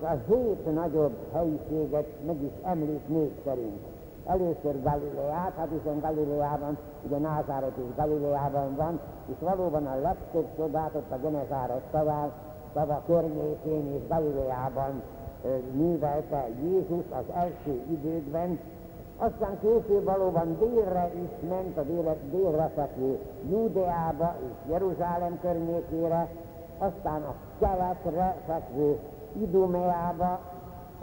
[0.00, 3.80] a hét nagyobb helyiséget meg is említ név szerint.
[4.26, 10.94] Először Galileát, hát hiszen Galileában, ugye Názáret is Galileában van, és valóban a legtöbb csodát
[10.94, 12.32] ott a Genezáret szaván,
[12.74, 15.02] szava környékén és Galileában
[15.72, 18.58] művelte Jézus az első időkben,
[19.18, 23.18] aztán később valóban délre is ment, a délre, délre fekvő
[23.50, 26.28] Júdeába és Jeruzsálem környékére,
[26.78, 28.98] aztán a keletre fekvő
[29.32, 30.40] Idumeába,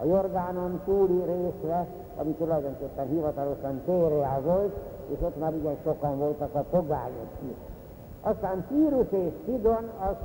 [0.01, 4.75] a Jordánon túli részre, ami tulajdonképpen hivatalosan Térea volt,
[5.07, 7.55] és ott már igen sokan voltak a pogányok is.
[8.21, 10.15] Aztán Tírus és Sidon az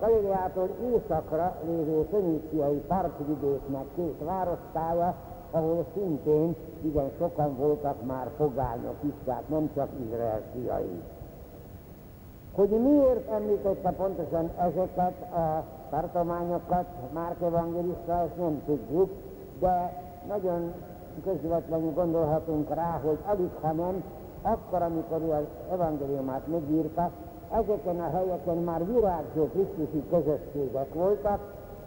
[0.00, 5.14] Galileától északra lévő föníciai partvidéknek két várostája,
[5.50, 11.02] ahol szintén igen sokan voltak már fogányok is, tehát nem csak Izrael fiai.
[12.54, 19.10] Hogy miért említette pontosan ezeket a tartományokat Márk evangélista, ezt nem tudjuk,
[19.60, 20.72] de nagyon
[21.24, 24.02] közvetlenül gondolhatunk rá, hogy alig, ha nem,
[24.42, 27.10] akkor, amikor ő az evangéliumát megírta,
[27.50, 31.40] ezeken a helyeken már virágzó Krisztusi közösségek voltak,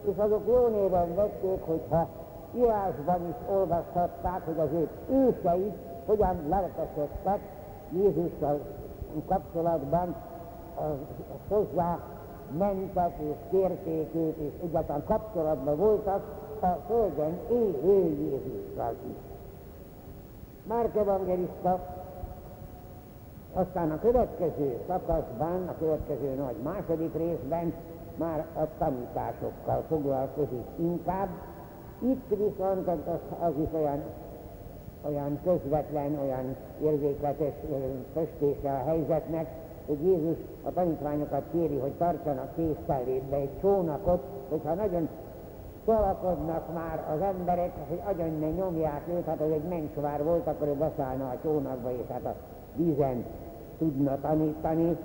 [0.06, 2.08] és azok jó néven vették, hogyha
[2.55, 7.39] írásban is olvashatták, hogy az ő őseit hogyan lelkesedtek
[7.91, 8.59] Jézussal
[9.27, 10.15] kapcsolatban,
[11.47, 11.99] hozzá
[12.57, 16.23] mentek és kérték őt, és egyáltalán kapcsolatban voltak
[16.59, 19.17] a földön élő Jézussal is.
[20.67, 21.79] Márk evangelista
[23.53, 27.73] aztán a következő szakaszban, a következő nagy második részben
[28.15, 31.29] már a tanításokkal foglalkozik inkább.
[31.99, 34.01] Itt viszont az, az is olyan,
[35.01, 37.53] olyan közvetlen, olyan érzékletes
[38.13, 39.47] festése a helyzetnek,
[39.85, 45.09] hogy Jézus a tanítványokat kéri, hogy tartsanak készenlétbe egy csónakot, hogyha nagyon
[45.85, 50.67] szalakodnak már az emberek, hogy agyon ne nyomják őt, hát ez egy mencsvár volt, akkor
[50.67, 52.35] ő beszállna a csónakba, és hát a
[52.75, 53.25] vízen
[53.77, 54.97] tudna tanítani.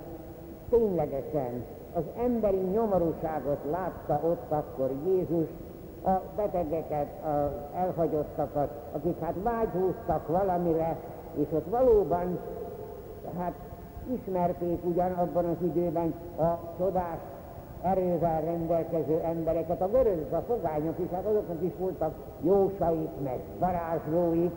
[0.70, 5.46] Ténylegesen az emberi nyomorúságot látta ott akkor Jézus,
[6.04, 10.96] a betegeket, az elhagyottakat, akik hát vágyhúztak valamire,
[11.34, 12.38] és ott valóban
[13.38, 13.52] hát
[14.12, 17.18] ismerték ugyan abban az időben a csodás
[17.82, 24.52] erővel rendelkező embereket, a görögök, a fogányok is, hát azoknak is voltak jósaik, meg varázslóik,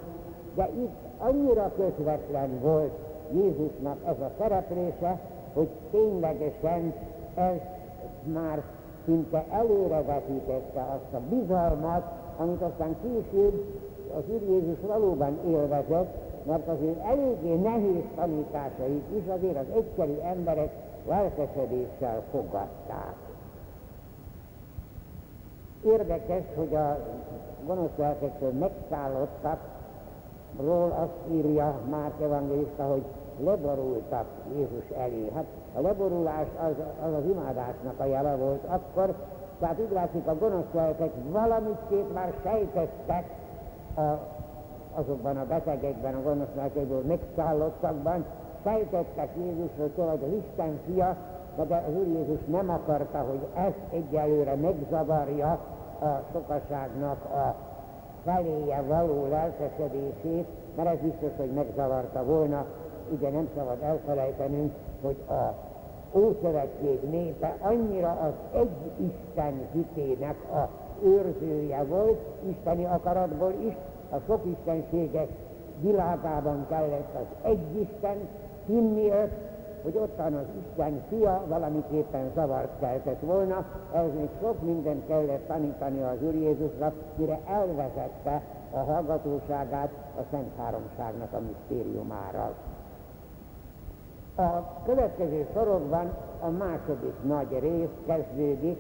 [0.56, 2.92] de itt annyira közvetlen volt
[3.32, 5.20] Jézusnak ez a szereplése,
[5.54, 6.94] hogy ténylegesen
[7.36, 7.58] ez
[8.24, 8.64] már
[9.08, 12.04] szinte előrevetítette azt a bizalmat,
[12.38, 13.66] amit aztán később
[14.18, 20.18] az Úr Jézus valóban élvezett, mert az ő eléggé nehéz tanításait is azért az egyszerű
[20.24, 20.72] emberek
[21.08, 23.16] lelkesedéssel fogadták.
[25.86, 26.98] Érdekes, hogy a
[27.66, 29.60] gonosz lelkektől megszállottak,
[30.60, 33.04] ról azt írja Márk evangélista, hogy
[33.44, 35.32] leborultak Jézus elé.
[35.36, 35.46] Hát
[35.76, 39.16] a leborulás az az, az imádásnak a jele volt akkor,
[39.60, 43.26] tehát úgy látszik a gonosz lelkek valamit már sejtettek
[43.96, 44.02] a,
[44.94, 48.26] azokban a betegekben, a gonosz lelkekből megszállottakban,
[48.64, 51.16] sejtettek Jézusról, hogy az Isten fia,
[51.68, 55.60] de az Úr Jézus nem akarta, hogy ezt egyelőre megzavarja
[56.02, 57.56] a sokaságnak a
[58.24, 62.66] feléje való lelkesedését, mert ez biztos, hogy megzavarta volna.
[63.12, 65.54] Ugye nem szabad elfelejtenünk, hogy a
[66.18, 70.70] Ószövetség népe annyira az egy Isten hitének a
[71.04, 73.74] őrzője volt, isteni akaratból is,
[74.10, 75.28] a sok istenségek
[75.82, 78.18] világában kellett az egy Isten
[78.66, 79.12] hinni
[79.84, 86.02] hogy ottan az Isten fia valamiképpen zavart keltett volna, ez még sok mindent kellett tanítani
[86.02, 88.42] az Úr Jézusra, mire elvezette
[88.72, 92.54] a hallgatóságát a Szent Háromságnak a misztériumára.
[94.38, 98.78] A következő sorokban a második nagy rész kezdődik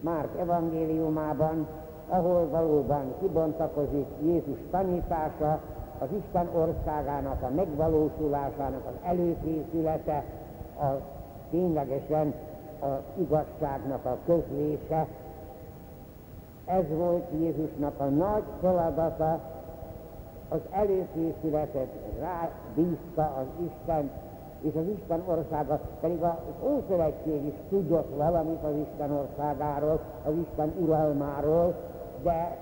[0.00, 1.66] Márk evangéliumában,
[2.08, 5.60] ahol valóban kibontakozik Jézus tanítása,
[5.98, 10.24] az Isten országának a megvalósulásának az előkészülete,
[10.80, 10.86] a
[11.50, 12.34] ténylegesen
[12.80, 15.06] az igazságnak a közlése.
[16.66, 19.40] Ez volt Jézusnak a nagy feladata,
[20.48, 21.88] az előkészületet
[22.20, 24.10] rábízta az Isten,
[24.64, 30.72] és az Isten országa, pedig az Ószövetség is tudott valamit az Isten országáról, az Isten
[30.80, 31.74] uralmáról,
[32.22, 32.56] de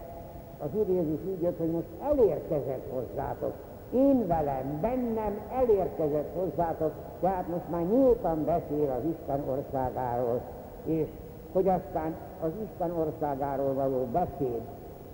[0.59, 3.53] az Úr Jézus úgy jött, hogy most elérkezett hozzátok.
[3.93, 10.41] Én velem, bennem elérkezett hozzátok, tehát most már nyíltan beszél az Isten országáról,
[10.85, 11.09] és
[11.53, 14.61] hogy aztán az Isten országáról való beszéd,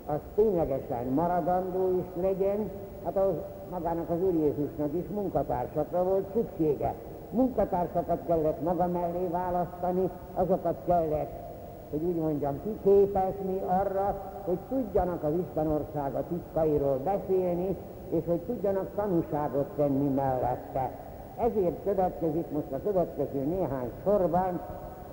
[0.07, 2.70] az ténylegesen maradandó is legyen,
[3.05, 3.35] hát az
[3.70, 6.94] magának az Úr Jézusnak is munkatársakra volt szüksége.
[7.31, 11.48] Munkatársakat kellett maga mellé választani, azokat kellett
[11.90, 17.76] hogy úgy mondjam, kiképezni arra, hogy tudjanak az Isten országa titkairól beszélni,
[18.11, 20.90] és hogy tudjanak tanúságot tenni mellette.
[21.38, 24.61] Ezért következik most a következő néhány sorban,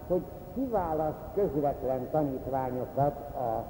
[0.08, 0.22] hogy
[0.54, 3.66] kiválaszt közvetlen tanítványokat a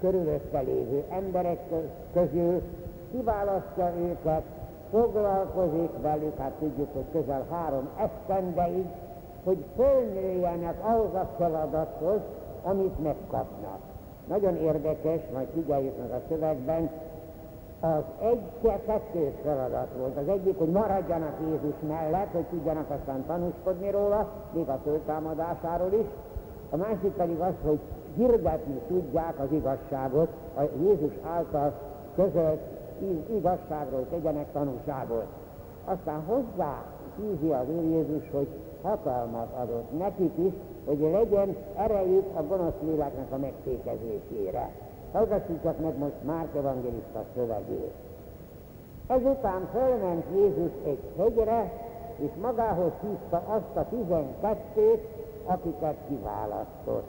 [0.00, 1.60] körülötte lévő emberek
[2.12, 2.62] közül,
[3.10, 4.42] kiválasztja őket,
[4.90, 8.86] foglalkozik velük, hát tudjuk, hogy közel három esztendeig,
[9.44, 12.20] hogy fölnőjenek ahhoz a feladathoz,
[12.62, 13.78] amit megkapnak.
[14.28, 16.90] Nagyon érdekes, majd figyeljük meg a szövegben,
[17.80, 18.40] az egy
[18.86, 20.16] kettős feladat volt.
[20.16, 26.06] Az egyik, hogy maradjanak Jézus mellett, hogy tudjanak aztán tanúskodni róla, még a föltámadásáról is.
[26.70, 27.78] A másik pedig az, hogy
[28.16, 31.72] hirdetni tudják az igazságot, a Jézus által
[32.14, 32.60] közölt
[33.36, 35.26] igazságról tegyenek tanúságot.
[35.84, 36.84] Aztán hozzá
[37.16, 38.48] hízi az Úr Jézus, hogy
[38.82, 40.52] hatalmat adott nekik is,
[40.84, 44.70] hogy legyen erejük a gonosz léleknek a megfékezésére.
[45.12, 47.92] Hallgassuk csak meg most Márk evangélista szövegét.
[49.06, 51.72] Ezután fölment Jézus egy hegyre,
[52.16, 55.02] és magához hívta azt a tizenkettőt,
[55.44, 57.08] akiket kiválasztott,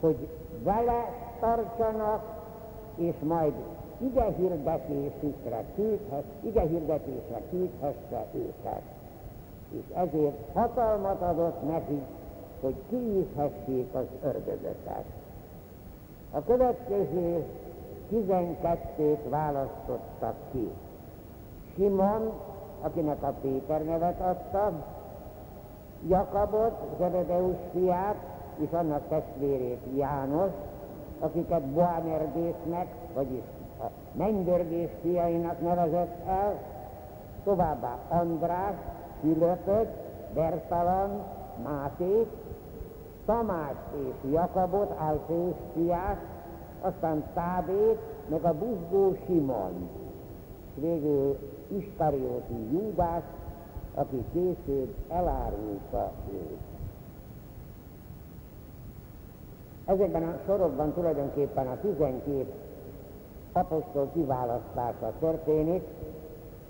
[0.00, 0.28] hogy
[0.62, 1.04] vele
[1.40, 2.22] tartsanak,
[2.96, 3.52] és majd
[4.00, 8.82] ige hirdetésükre küldhet, ige hirdetésre küldhesse őket
[9.70, 12.02] és ezért hatalmat adott neki,
[12.60, 15.04] hogy kiűzhessék az ördögöket.
[16.32, 17.44] A következő
[18.08, 20.70] tizenkettőt választottak ki.
[21.74, 22.32] Simon,
[22.80, 24.72] akinek a Péter nevet adta,
[26.08, 28.16] Jakabot, Zebedeus fiát,
[28.56, 30.50] és annak testvérét János,
[31.18, 33.42] akiket Boanergésznek, vagyis
[33.80, 36.58] a mennydörgés fiainak nevezett el,
[37.44, 38.74] továbbá András,
[39.20, 39.88] Fülöpöt,
[40.34, 41.22] Bertalan,
[41.62, 42.28] Mátét,
[43.24, 43.76] Tamás
[44.06, 46.18] és Jakabot, Alféus fiát,
[46.80, 49.88] aztán Tábét, meg a buzgó Simon,
[50.66, 53.22] és végül Iskarióti Júdás,
[53.94, 56.58] aki később elárulta őt.
[59.84, 62.52] Ezekben a sorokban tulajdonképpen a 12
[63.52, 65.82] apostol kiválasztása történik,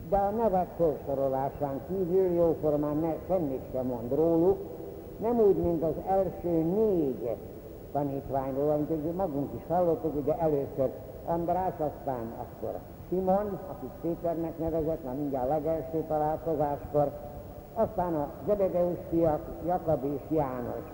[0.09, 4.59] de a nevek felsorolásán kívül jóformán ne, semmit sem mond róluk,
[5.20, 7.37] nem úgy, mint az első négy
[7.93, 10.91] tanítványról, amit magunk is hallottuk, ugye először
[11.26, 12.78] András, aztán akkor
[13.09, 17.11] Simon, akit Péternek nevezett, már mindjárt a legelső találkozáskor,
[17.74, 20.85] aztán a Zebedeus fiak, Jakab és János.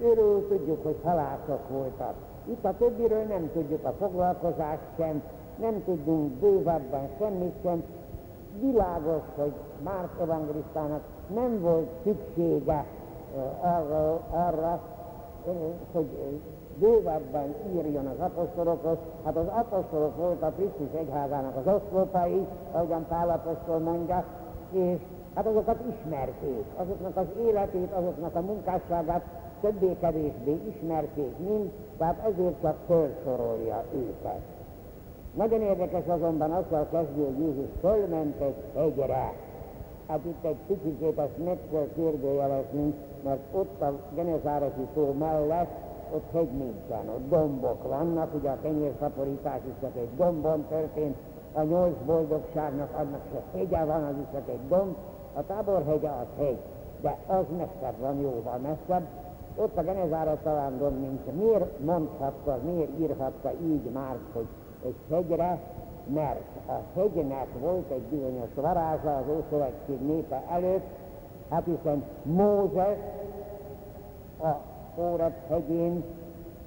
[0.00, 2.14] Őről tudjuk, hogy halászok voltak.
[2.44, 5.22] Itt a többiről nem tudjuk a foglalkozást sem,
[5.60, 7.84] nem tudunk bővebben semmit sem.
[8.60, 11.00] Világos, hogy Márk evangelistának
[11.34, 12.84] nem volt szüksége
[13.60, 14.80] arra, arra
[15.92, 16.06] hogy
[16.78, 18.96] bővebben írjon az apostolokhoz.
[19.24, 24.24] Hát az apostolok volt a Krisztus egyházának az oszlopai, ahogyan Pál apostol mondja,
[24.70, 25.00] és
[25.34, 29.24] hát azokat ismerték, azoknak az életét, azoknak a munkásságát
[29.60, 34.40] többé-kevésbé ismerték mind, tehát ezért csak felsorolja őket.
[35.34, 39.32] Nagyon érdekes azonban azzal kezdő, hogy Jézus fölment egy hegyre.
[40.06, 45.84] Hát itt egy picit ezt meg kell kérdőjelezni, mert ott a Genezáreti tó mellett
[46.14, 51.16] ott hegy nincsen, ott dombok vannak, ugye a kenyérszaporítás is csak egy dombon történt,
[51.52, 54.96] a nyolc boldogságnak annak se hegye van, az is csak egy domb,
[55.34, 56.58] a táborhegye az hegy,
[57.00, 59.06] de az messzebb van, jóval messzebb,
[59.56, 60.38] ott a Genezára
[60.78, 61.20] gond nincs.
[61.38, 64.46] Miért mondhatta, miért írhatta így már, hogy
[64.84, 65.60] egy hegyre,
[66.06, 70.86] mert a hegynek volt egy bizonyos varázsa az Ószövetség népe előtt,
[71.50, 72.98] hát hiszen Mózes
[74.42, 74.52] a
[75.00, 76.04] Órep hegyén,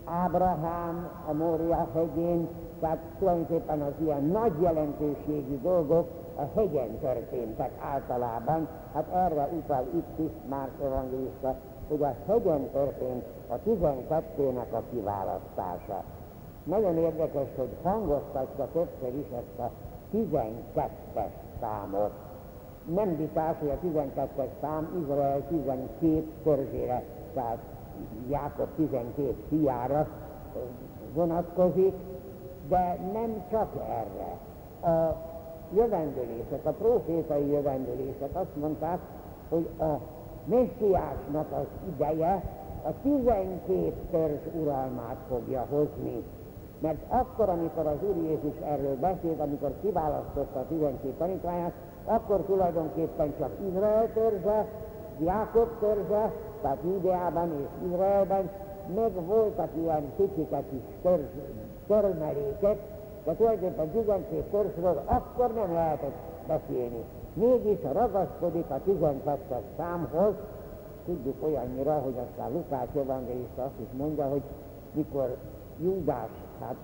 [0.05, 2.47] Ábrahám a Mória hegyén,
[2.79, 8.67] tehát tulajdonképpen az ilyen nagy jelentőségű dolgok a hegyen történtek általában.
[8.93, 11.55] Hát erre utal itt is már evangélista,
[11.88, 16.03] hogy a hegyen történt a 12-nek a kiválasztása.
[16.63, 19.71] Nagyon érdekes, hogy hangoztatja többször is ezt a
[20.13, 22.11] 12-es számot.
[22.85, 27.57] Nem vitás, hogy a 12-es szám Izrael 12 törzsére, tehát
[28.29, 30.07] Jákob 12 fiára
[31.13, 31.93] vonatkozik,
[32.67, 34.38] de nem csak erre.
[34.93, 35.15] A
[35.75, 38.99] jövendőlések, a profétai jövendőlések azt mondták,
[39.49, 39.99] hogy a
[40.47, 42.43] messiásnak az ideje
[42.83, 46.23] a 12 törzs uralmát fogja hozni.
[46.79, 51.73] Mert akkor, amikor az Úr Jézus erről beszélt, amikor kiválasztotta a 12 tanítványát,
[52.05, 54.65] akkor tulajdonképpen csak Izrael törzse,
[55.19, 56.31] Jákob törzse,
[56.61, 58.49] tehát Júdeában és Izraelben,
[58.95, 61.29] meg voltak ilyen piciket is törzs,
[61.87, 62.77] törmelékek,
[63.25, 66.15] de tulajdonképpen 12 törzsről akkor nem lehetett
[66.47, 67.03] beszélni.
[67.39, 70.33] Mégis ragaszkodik a 12-es számhoz,
[71.05, 74.41] tudjuk olyannyira, hogy aztán Lukács evangélista azt is mondja, hogy
[74.93, 75.38] mikor
[75.81, 76.29] Júdás
[76.59, 76.75] hát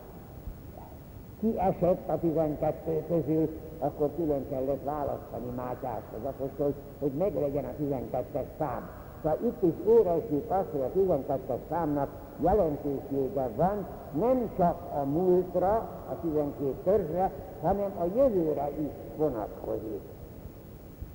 [1.39, 3.49] kiesett a 12 közül,
[3.79, 8.89] akkor külön kellett választani Mátyást az apostol, hogy meglegyen a 12-es szám.
[9.23, 13.85] Szóval itt is érezzük azt, hogy a 12-es számnak jelentősége van,
[14.19, 15.73] nem csak a múltra,
[16.09, 17.31] a 12 törzsre,
[17.61, 20.01] hanem a jövőre is vonatkozik.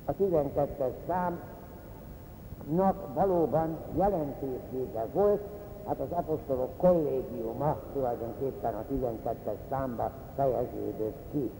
[0.09, 5.41] A 12-es számnak valóban jelentősége volt,
[5.87, 11.51] hát az apostolok kollégiuma tulajdonképpen a 12-es számba fejeződött ki.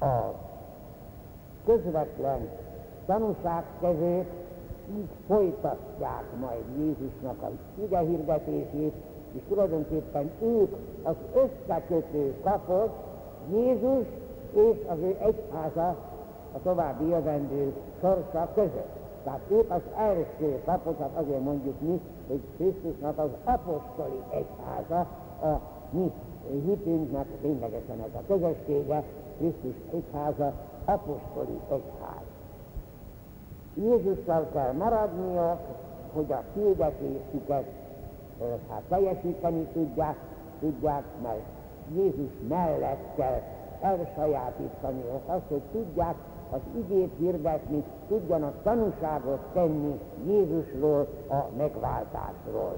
[0.00, 0.34] A
[1.64, 2.48] közvetlen
[3.06, 4.26] tanúságkezők
[4.96, 7.42] így folytatják majd Jézusnak
[7.90, 8.94] a hirdetését,
[9.32, 12.96] és tulajdonképpen ők az összekötő kapott
[13.52, 14.06] Jézus
[14.52, 15.96] és az ő egyháza
[16.54, 18.98] a további jövendő sorsa között.
[19.24, 25.06] Tehát ők az első hát azért mondjuk mi, hogy Krisztusnak az apostoli egyháza,
[25.42, 26.12] a mi
[26.64, 29.02] hitünknek ténylegesen ez a közössége,
[29.38, 30.52] Krisztus egyháza,
[30.84, 32.26] apostoli egyház.
[33.74, 35.58] Jézussal kell maradniok,
[36.12, 37.64] hogy a hirdetésüket
[38.70, 40.16] hát teljesíteni tudják,
[40.60, 41.42] tudják, mert
[41.94, 43.40] Jézus mellett kell
[43.80, 46.14] elsajátítani azt, hogy tudják
[46.50, 52.76] az igét hirdetni, tudjanak tanúságot tenni Jézusról, a megváltásról.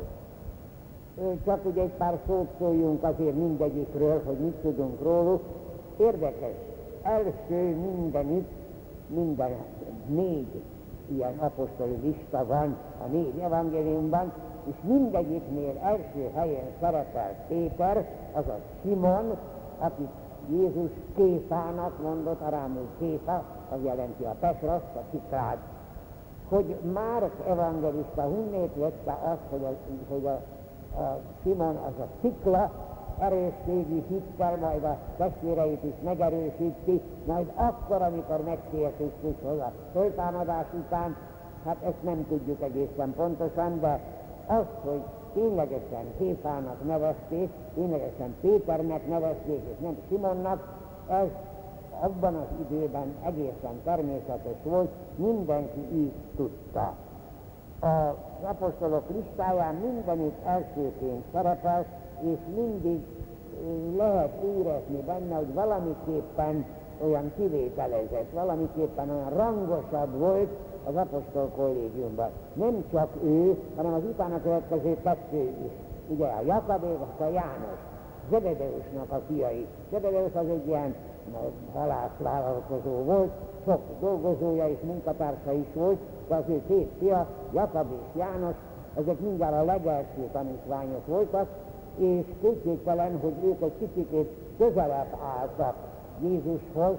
[1.45, 5.43] Csak ugye egy pár szót szóljunk azért mindegyikről, hogy mit tudunk róluk.
[5.97, 6.55] Érdekes,
[7.03, 8.49] első mindenit,
[9.07, 9.51] minden
[10.07, 10.63] négy
[11.07, 14.33] ilyen apostoli lista van a négy evangéliumban,
[14.69, 19.37] és mindegyiknél első helyen szerepel Péter, azaz Simon,
[19.79, 20.11] akit
[20.51, 25.59] Jézus Kéfának mondott, arámul Kéfa, az jelenti a Petraszt, a sziklát.
[26.49, 29.75] Hogy Márk evangelista hunnét vette azt, hogy a,
[30.09, 30.41] hogy a,
[31.01, 32.71] a Simon az a szikla,
[33.19, 41.17] erősségi hittel, majd a testvéreit is megerősíti, majd akkor, amikor megtér Krisztushoz a föltámadás után,
[41.65, 44.01] hát ezt nem tudjuk egészen pontosan, de
[44.47, 45.03] az, hogy
[45.35, 51.29] ténylegesen Kéfának nevezték, ténylegesen Péternek nevezték, és nem Simonnak, ez
[52.01, 56.95] abban az időben egészen természetes volt, mindenki így tudta.
[57.81, 61.87] Az apostolok listáján mindenütt elsőként szerepel,
[62.21, 63.05] és mindig
[63.97, 66.65] lehet érezni benne, hogy valamiképpen
[67.05, 70.51] olyan kivételezett, valamiképpen olyan rangosabb volt
[70.87, 72.31] az apostol kollégiumban.
[72.55, 75.73] Nem csak ő, hanem az utána következő kettő is.
[76.09, 77.79] Ugye a Jakab és a János,
[78.31, 79.67] Zebedeusnak a fiai.
[79.91, 80.95] Zebedeus az egy ilyen
[81.75, 83.31] halászvállalkozó volt,
[83.65, 88.55] sok dolgozója és munkatársa is volt, de az ő két fia, Jakab és János,
[88.95, 91.49] ezek mindjárt a legelső tanítványok voltak,
[91.97, 94.29] és kétségtelen, hogy ők egy kicsit
[94.59, 95.75] közelebb álltak
[96.23, 96.97] Jézushoz,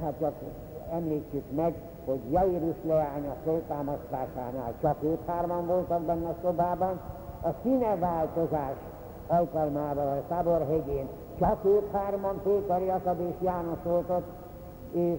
[0.00, 0.32] hát csak
[0.92, 1.74] említsük meg,
[2.08, 7.00] hogy Jairus leánya föltámasztásánál csak ők hárman voltak benne a szobában,
[7.42, 8.76] a színeváltozás
[9.26, 14.26] alkalmával a Táborhegyén csak ők hárman, Péter, Jakab és János volt ott,
[14.92, 15.18] és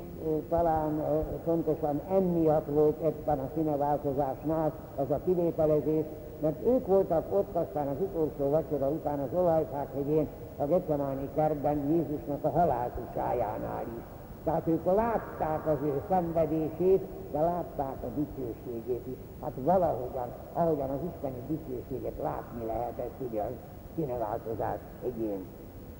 [0.49, 1.03] talán
[1.43, 6.05] fontosan emiatt volt ebben a színeváltozásnál az a kivételezés,
[6.41, 10.27] mert ők voltak ott aztán az utolsó vacsora után az olajfák hegyén,
[10.57, 14.18] a Getsemáni kertben Jézusnak a haláltusájánál is.
[14.43, 19.17] Tehát ők látták az ő szenvedését, de látták a dicsőségét is.
[19.41, 23.49] Hát valahogyan, ahogyan az isteni dicsőséget látni lehetett ugye a
[23.95, 25.45] színeváltozás egyén.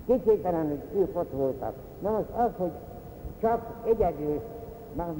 [0.06, 1.74] Kétségtelen, hogy ők ott voltak.
[2.02, 2.72] Na most az, hogy
[3.40, 4.40] csak egyedül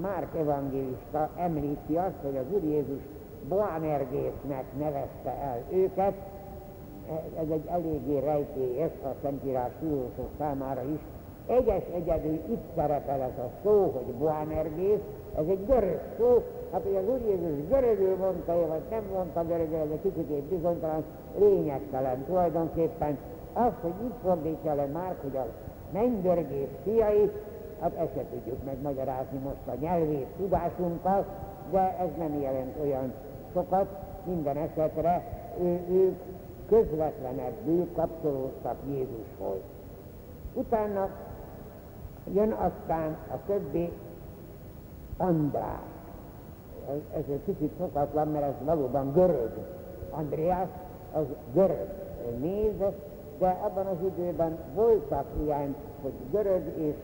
[0.01, 3.01] Márk evangélista említi azt, hogy az Úr Jézus
[3.49, 6.15] Boanergésznek nevezte el őket,
[7.39, 11.01] ez egy eléggé rejtélyes a Szentírás tudósok számára is.
[11.51, 15.01] Egyes egyedül itt szerepel ez a szó, hogy Boanergész,
[15.37, 16.43] ez egy görög szó,
[16.73, 21.05] hát hogy az Úr Jézus görögül mondta, vagy nem mondta görögül, ez egy kicsit bizonytalan,
[21.39, 23.19] lényegtelen tulajdonképpen.
[23.53, 25.47] Az, hogy itt fordítja le már, hogy a
[25.93, 27.31] mennydörgés fiai,
[27.81, 31.25] hát ezt se tudjuk megmagyarázni most a nyelvész tudásunkkal,
[31.71, 33.13] de ez nem jelent olyan
[33.53, 33.87] sokat,
[34.25, 35.25] minden esetre
[35.61, 36.19] ő, ők
[36.69, 39.61] közvetlenebbül kapcsolódtak Jézushoz.
[40.55, 41.09] Utána
[42.35, 43.93] jön aztán a többi
[45.17, 45.81] András.
[47.15, 49.51] Ez egy kicsit szokatlan, mert ez valóban görög.
[50.11, 50.69] Andreas
[51.13, 51.89] az görög
[52.41, 52.79] név,
[53.39, 56.95] de abban az időben voltak ilyen, hogy görög és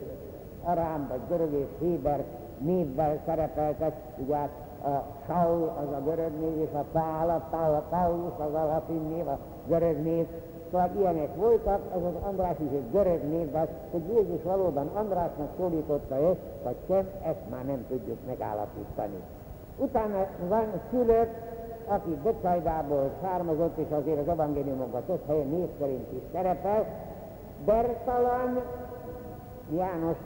[0.64, 2.24] arám, vagy görög és héber
[2.58, 4.50] névvel szerepeltek, ugye hát
[4.84, 8.66] a Saul az a görög név, és a Pál, a, Pál, a Paulus az a
[8.66, 10.26] latin név, a görög név.
[10.76, 15.48] Szóval ilyenek voltak, ez az András is egy görög név, de hogy Jézus valóban Andrásnak
[15.58, 19.22] szólította őt, vagy sem, ezt már nem tudjuk megállapítani.
[19.76, 21.28] Utána van Fülöp,
[21.86, 26.84] aki Becajdából származott, és azért az evangéliumokban több helyen név szerint is szerepel,
[27.64, 28.62] Bertalan
[29.76, 30.16] János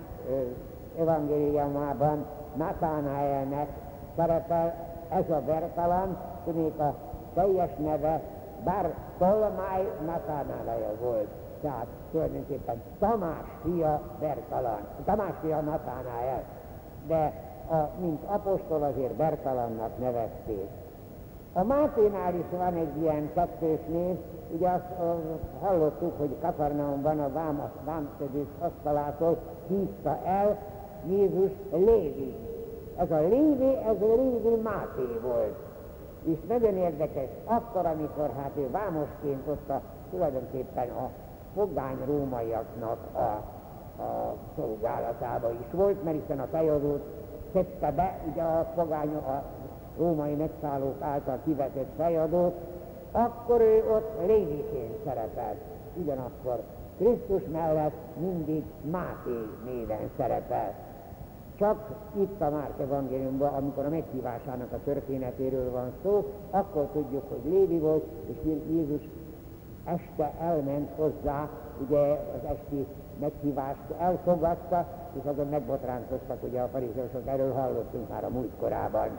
[0.99, 2.25] evangéliumában
[2.55, 3.69] Natánaelnek
[4.17, 4.75] szerepel
[5.09, 6.95] ez a Bertalan, tudnék a
[7.35, 8.21] teljes neve
[8.65, 11.29] bár Tolmáj Natánálaja volt.
[11.61, 16.43] Tehát tulajdonképpen Tamás fia Bertalan, Tamás fia Natánáel.
[17.07, 17.33] De
[17.71, 20.69] a, mint apostol azért Bertalannak nevezték.
[21.53, 24.17] A Máténál is van egy ilyen kettős név,
[24.51, 25.15] ugye azt uh,
[25.61, 29.39] hallottuk, hogy Kafarnaumban a vám, vámszedés asztalától
[29.69, 30.59] hívta el
[31.07, 32.35] Jézus Lévi.
[32.97, 35.70] Ez a Lévi, ez a Lévi Máté volt.
[36.25, 41.11] És nagyon érdekes, akkor, amikor hát ő vámosként ott a, tulajdonképpen a
[41.55, 43.19] fogány rómaiaknak a,
[44.03, 47.03] a szolgálatába is volt, mert hiszen a fejadót
[47.53, 49.43] szedte be, ugye a fogány, a
[49.99, 52.55] római megszállók által kivetett fejadót,
[53.13, 55.59] akkor ő ott léviként szerepelt.
[55.95, 56.61] Ugyanakkor
[56.97, 60.75] Krisztus mellett mindig Máté néven szerepel.
[61.61, 67.53] Csak itt a Márk evangéliumban, amikor a meghívásának a történetéről van szó, akkor tudjuk, hogy
[67.53, 68.37] Lévi volt, és
[68.71, 69.01] Jézus
[69.85, 71.49] este elment hozzá,
[71.87, 72.87] ugye az esti
[73.19, 74.87] meghívást elfogadta,
[75.19, 79.19] és azon megbotránkoztak, ugye a farizeusok, erről hallottunk már a múltkorában.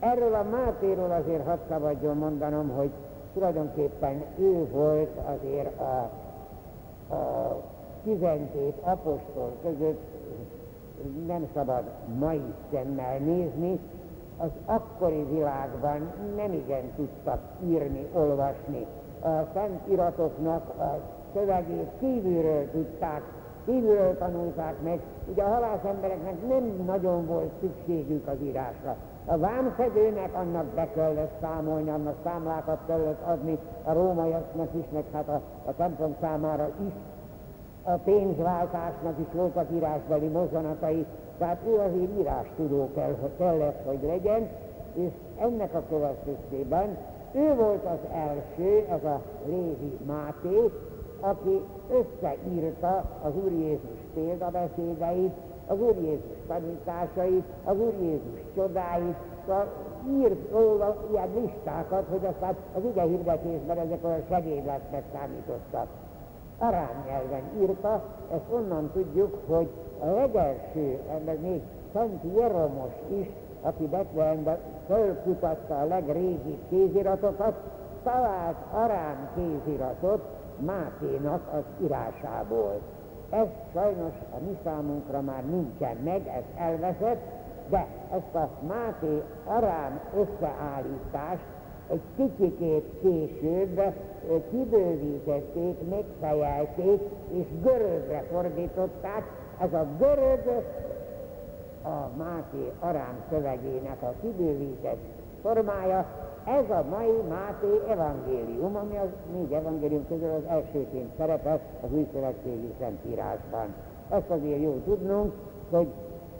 [0.00, 2.90] Erről a Mátéról azért hadd szabadjon mondanom, hogy
[3.32, 6.10] tulajdonképpen ő volt azért a,
[7.14, 7.56] a
[8.04, 10.00] 12 apostol között,
[11.26, 11.82] nem szabad
[12.18, 13.80] mai szemmel nézni,
[14.38, 18.86] az akkori világban nem igen tudtak írni, olvasni.
[19.22, 21.00] A szent iratoknak a
[21.34, 23.22] szövegét kívülről tudták,
[23.64, 25.00] kívülről tanulták meg.
[25.30, 28.96] Ugye a halász embereknek nem nagyon volt szükségük az írásra.
[29.26, 35.28] A vámszedőnek annak be kellett számolni, annak számlákat kellett adni a rómaiaknak is, meg hát
[35.28, 36.92] a, a templom számára is.
[37.88, 41.06] A pénzváltásnak is voltak írásbeli mozzanatai,
[41.38, 44.48] tehát ő azért írástudó kell, kellett, hogy legyen,
[44.94, 46.96] és ennek a következtében
[47.32, 50.70] ő volt az első, ez a Lévi Máté,
[51.20, 55.32] aki összeírta az Úr Jézus példabeszédeit,
[55.66, 59.16] az Úr Jézus tanításait, az Úr Jézus csodáit,
[59.46, 59.66] szóval
[60.10, 65.88] írt róla ilyen listákat, hogy aztán az ige hirdetésben ezek olyan segédletnek számítottak.
[66.58, 68.02] Arám nyelven írta,
[68.32, 69.68] ezt onnan tudjuk, hogy
[70.00, 73.26] a legelső, ennek még Szent Jeromos is,
[73.62, 77.54] aki Betlehemben fölkutatta a legrégibb kéziratokat,
[78.02, 80.22] talált arám kéziratot
[80.58, 82.80] Máténak az írásából.
[83.30, 87.20] Ez sajnos a mi számunkra már nincsen meg, ez elveszett,
[87.68, 91.57] de ezt a Máté arám összeállítást
[91.90, 93.80] egy kicsikét később
[94.50, 99.22] kibővítették, megfejelték, és görögre fordították.
[99.60, 100.64] Ez a görög
[101.82, 104.98] a Máté arám szövegének a kibővített
[105.42, 106.06] formája,
[106.44, 112.08] ez a mai Máté evangélium, ami az négy evangélium közül az elsőként szerepel az új
[112.12, 113.74] szövetségi szentírásban.
[114.10, 115.32] Ezt azért jó tudnunk,
[115.70, 115.86] hogy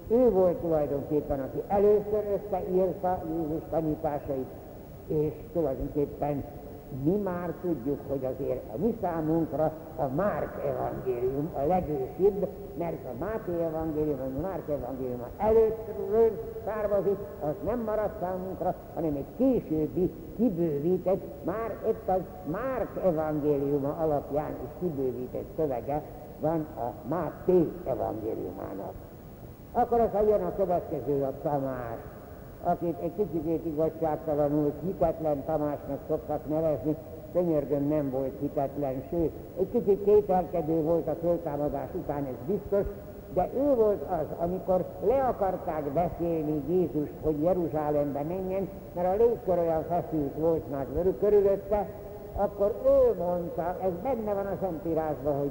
[0.09, 4.47] ő volt tulajdonképpen, aki először összeírta Jézus tanításait,
[5.09, 6.45] és tulajdonképpen
[7.03, 12.49] mi már tudjuk, hogy azért a mi számunkra a Márk evangélium a legősibb,
[12.79, 16.31] mert a Máté evangélium, a Márk evangélium előttről
[16.65, 24.57] származik, az nem marad számunkra, hanem egy későbbi, kibővített, már itt az Márk evangéliuma alapján
[24.65, 26.03] is kibővített szövege
[26.41, 28.93] van a Máté evangéliumának.
[29.73, 31.99] Akkor aztán jön a következő, a Tamás
[32.63, 36.97] akit egy kicsikét igazságtalanul hitetlen Tamásnak szoktak nevezni,
[37.33, 42.87] könyörgöm nem volt hitetlen, sőt, egy kicsit kételkedő volt a föltámadás után, ez biztos,
[43.35, 49.59] de ő volt az, amikor le akarták beszélni Jézust, hogy Jeruzsálembe menjen, mert a légkör
[49.59, 50.87] olyan feszült volt már
[51.21, 51.89] körülötte,
[52.37, 55.51] akkor ő mondta, ez benne van a Szentírásban, hogy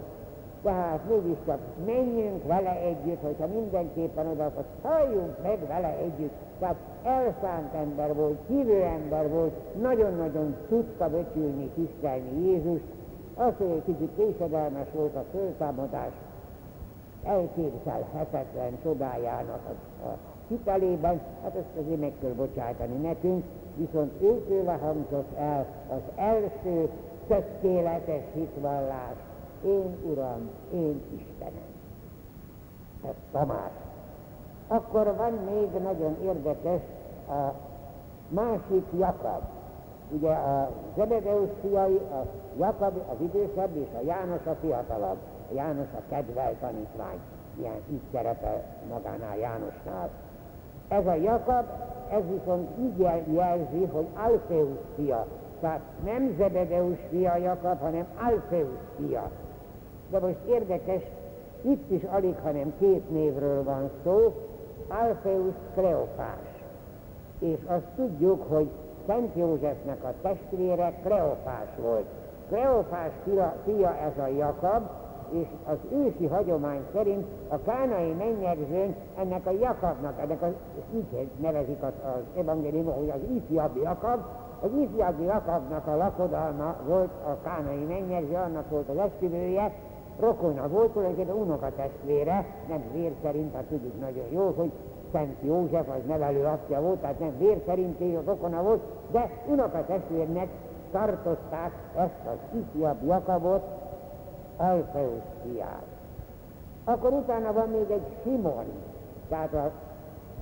[0.63, 6.33] tehát mégiscsak menjünk vele együtt, hogyha mindenképpen oda, akkor halljunk meg vele együtt.
[6.59, 12.79] Tehát elszánt ember volt, hívő ember volt, nagyon-nagyon tudta becsülni, tisztelni Jézus.
[13.35, 16.11] Az, hogy egy kicsit késedelmes volt a föltámadás,
[17.23, 23.43] elképzelhetetlen csodájának a, a hitelében, hát ezt azért meg kell bocsájtani nekünk,
[23.75, 26.89] viszont őtőle hangzott el az első
[27.27, 29.15] tökéletes hitvallás,
[29.63, 31.75] én Uram, én Istenem.
[33.07, 33.71] Ez Tamás.
[34.67, 36.81] Akkor van még nagyon érdekes
[37.29, 37.53] a
[38.29, 39.41] másik Jakab.
[40.11, 42.25] Ugye a Zebedeusz fiai, a
[42.57, 45.17] Jakab az idősebb, és a János a fiatalabb.
[45.51, 47.19] A János a kedvel tanítvány.
[47.59, 50.09] Ilyen így szerepel magánál Jánosnál.
[50.87, 51.65] Ez a Jakab,
[52.11, 52.99] ez viszont így
[53.33, 55.25] jelzi, hogy Alfeus fia.
[55.59, 59.29] Tehát nem Zebedeus fia Jakab, hanem Alfeus fia.
[60.09, 61.01] De most érdekes,
[61.61, 64.33] itt is alig, hanem két névről van szó,
[64.87, 66.63] Alfeus Kleopás.
[67.39, 68.69] És azt tudjuk, hogy
[69.07, 72.05] Szent Józsefnek a testvére Kleopás volt.
[72.47, 74.89] Kleopás fia, fia ez a Jakab,
[75.29, 80.51] és az ősi hagyomány szerint a kánai mennyegzőn ennek a Jakabnak, ennek az,
[80.95, 84.19] így nevezik az, az evangélium, hogy az ifjabb Jakab,
[84.61, 89.73] az ifjabb Jakabnak a lakodalma volt a kánai mennyegző, annak volt az esküvője,
[90.19, 94.71] rokona volt, tulajdonképpen unokatestvére, nem vér szerint, hát tudjuk nagyon jól, hogy
[95.11, 100.47] Szent József az nevelő apja volt, tehát nem vér szerint rokona volt, de unokatestvérnek
[100.91, 103.63] tartották ezt az ifjabb Jakabot,
[104.57, 105.85] Alfeusz fiát.
[106.83, 108.65] Akkor utána van még egy Simon,
[109.29, 109.71] tehát a,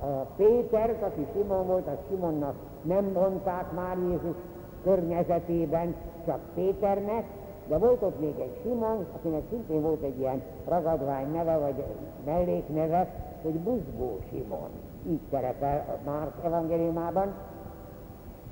[0.06, 4.36] a Péter, aki Simon volt, a Simonnak nem mondták már Jézus
[4.82, 5.94] környezetében
[6.26, 7.24] csak Péternek,
[7.68, 11.84] de volt ott még egy Simon, akinek szintén volt egy ilyen ragadvány neve, vagy
[12.24, 13.08] mellékneve,
[13.42, 14.68] hogy Buzgó Simon.
[15.08, 17.34] Így szerepel a Márk evangéliumában.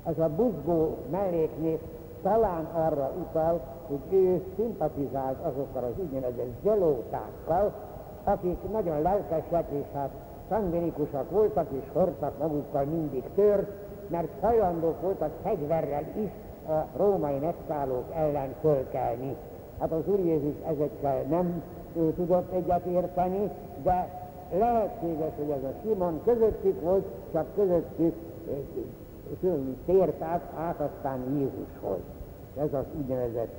[0.03, 1.79] Ez a Buzgó melléknév
[2.21, 7.73] talán arra utal, hogy ő szimpatizált azokkal az úgynevezett zelótákkal,
[8.23, 10.09] akik nagyon lelkesek és hát
[10.49, 13.69] szangvinikusak voltak, és hordtak magukkal mindig tört,
[14.07, 16.31] mert hajlandók voltak fegyverrel is
[16.67, 19.35] a római megszállók ellen fölkelni.
[19.79, 21.63] Hát az Úr Jézus ezekkel nem
[22.15, 23.49] tudott egyet érteni,
[23.83, 24.23] de
[24.57, 28.13] lehetséges, hogy ez a Simon közöttük volt, csak közöttük
[29.85, 31.99] tért át, át aztán Jézushoz.
[32.57, 33.53] Ez az úgynevezett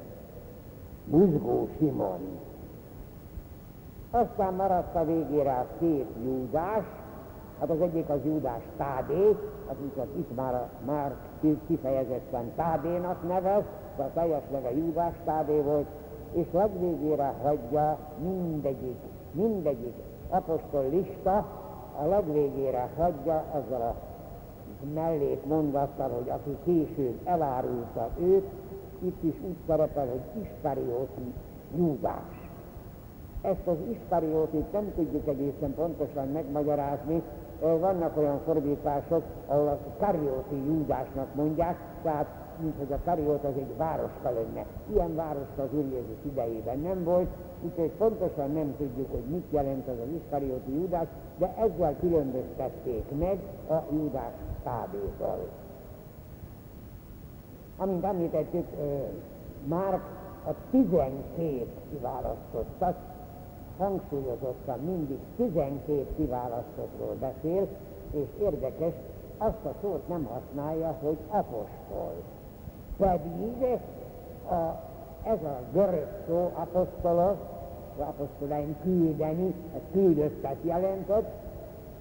[1.05, 2.21] buzgó Simon.
[4.11, 6.85] Aztán maradt a végére a két Júdás,
[7.61, 9.37] hát az egyik az Júdás Tádé,
[9.67, 11.14] akiket itt már, már
[11.67, 13.62] kifejezetten Tádénak nevez,
[13.97, 15.87] de a teljes neve Júdás Tádé volt,
[16.33, 18.99] és legvégére hagyja mindegyik,
[19.33, 19.95] mindegyik
[20.29, 21.47] apostol lista,
[22.03, 23.95] a legvégére hagyja azzal a
[24.95, 28.47] mellét mondattal, hogy aki később elárulta őt,
[28.99, 31.33] itt is úgy szerepel, hogy Iskarióti
[31.77, 32.51] Júdás.
[33.43, 37.23] Ezt az Iskariótit nem tudjuk egészen pontosan megmagyarázni,
[37.61, 42.27] vannak olyan fordítások, ahol a Karióti Júdásnak mondják, tehát
[42.61, 44.67] mint hogy a Kariót az egy városka lenne.
[44.93, 47.29] Ilyen városka az Úr Jézus idejében nem volt,
[47.63, 51.07] úgyhogy pontosan nem tudjuk, hogy mit jelent az az Iskarióti Júdás,
[51.39, 53.39] de ezzel különböztették meg
[53.69, 54.33] a Júdás
[54.63, 55.49] tábétól.
[57.77, 58.67] Amint említettük,
[59.65, 60.01] már
[60.47, 62.97] a 12 kiválasztottat,
[63.79, 67.68] hangsúlyozottan mindig 12 kiválasztottról beszél,
[68.11, 68.93] és érdekes,
[69.39, 72.14] azt a szót nem használja, hogy apostol.
[72.97, 73.79] Pedig
[74.49, 74.81] a,
[75.22, 77.37] ez a görög szó apostolos,
[77.97, 81.31] az apostolain küldeni, ez küldöttet jelentett,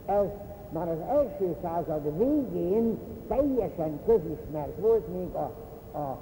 [0.06, 0.26] ez
[0.70, 5.52] már az első század végén teljesen közismert volt még a,
[5.98, 6.18] a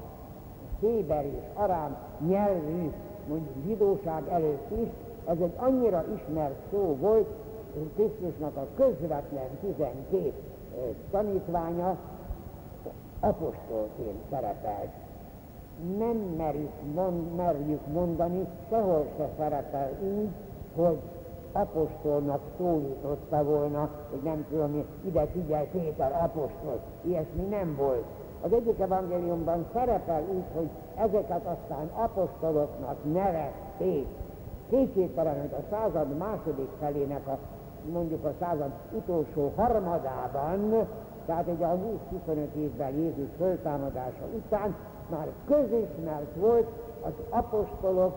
[0.79, 1.97] Héber és Arám
[2.27, 2.91] nyelvű,
[3.27, 4.87] mondjuk zsidóság előtt is,
[5.25, 7.27] ez egy annyira ismert szó volt,
[7.73, 10.33] hogy Krisztusnak a közvetlen 12
[11.11, 11.97] tanítványa
[13.19, 14.89] apostolként szerepelt.
[15.97, 20.29] Nem merjük, mond, merjük mondani, sehol se szerepel úgy,
[20.75, 20.97] hogy
[21.51, 28.05] apostolnak szólította volna, hogy nem tudom, ide figyelj Péter apostol, ilyesmi nem volt.
[28.41, 34.07] Az egyik evangéliumban szerepel úgy, hogy ezeket aztán apostoloknak nevezték.
[34.69, 37.37] Kétségtelen, hogy a század második felének a
[37.91, 40.87] mondjuk a század utolsó harmadában,
[41.25, 41.77] tehát egy a
[42.27, 44.75] 20-25 évvel Jézus föltámadása után
[45.09, 46.67] már közismert volt
[47.01, 48.13] az apostolok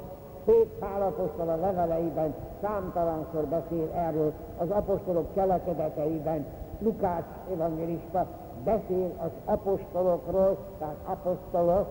[0.47, 6.47] Szép Pál apostol a leveleiben számtalanszor beszél erről, az apostolok cselekedeteiben
[6.78, 8.26] Lukács evangélista
[8.64, 11.86] beszél az apostolokról, tehát apostolok,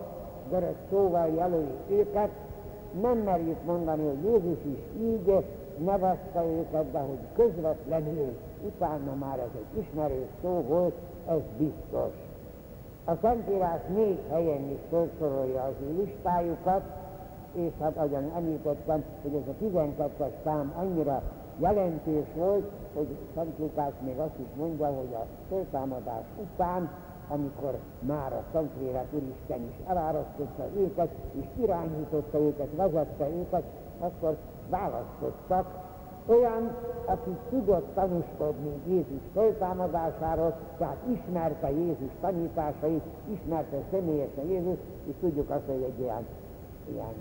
[0.50, 2.30] görög szóval jelöli őket,
[3.00, 5.44] nem merjük mondani, hogy Jézus is így
[5.84, 8.36] nevezte őket, de hogy közvetlenül
[8.66, 10.94] utána már ez egy ismerő szó volt,
[11.28, 12.12] ez biztos.
[13.04, 16.82] A Szentírás négy helyen is felsorolja az ő listájukat,
[17.52, 21.22] és hát ahogyan említettem, hogy ez a 12-es szám annyira
[21.58, 26.90] jelentős volt, hogy Szent Lukács még azt is mondja, hogy a föltámadás után,
[27.28, 33.62] amikor már a Szentlélek Úristen is elárasztotta őket, és irányította őket, vezette őket,
[33.98, 34.36] akkor
[34.68, 35.84] választottak
[36.26, 45.50] olyan, aki tudott tanúskodni Jézus föltámadásáról, tehát ismerte Jézus tanításait, ismerte személyesen Jézus, és tudjuk
[45.50, 46.26] azt, hogy egy ilyen,
[46.92, 47.14] ilyen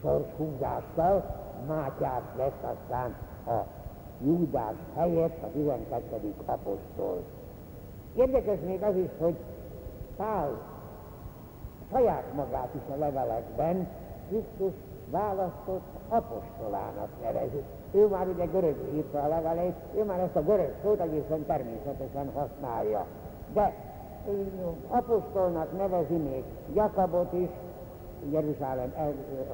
[0.00, 3.14] sorshúzással Mátyás lett aztán
[3.46, 3.64] a
[4.24, 6.34] Júdás helyett a 12.
[6.46, 7.22] apostol.
[8.14, 9.34] Érdekes még az is, hogy
[10.16, 10.58] Pál
[11.92, 13.88] saját magát is a levelekben
[14.28, 14.72] Krisztus
[15.10, 17.62] választott apostolának nevezi.
[17.92, 22.30] Ő már ugye görögül írta a leveleit, ő már ezt a görög szót egészen természetesen
[22.34, 23.06] használja.
[23.52, 23.74] De
[24.88, 26.44] apostolnak nevezi még
[26.74, 27.48] Jakabot is,
[28.30, 28.94] Jeruzsálem,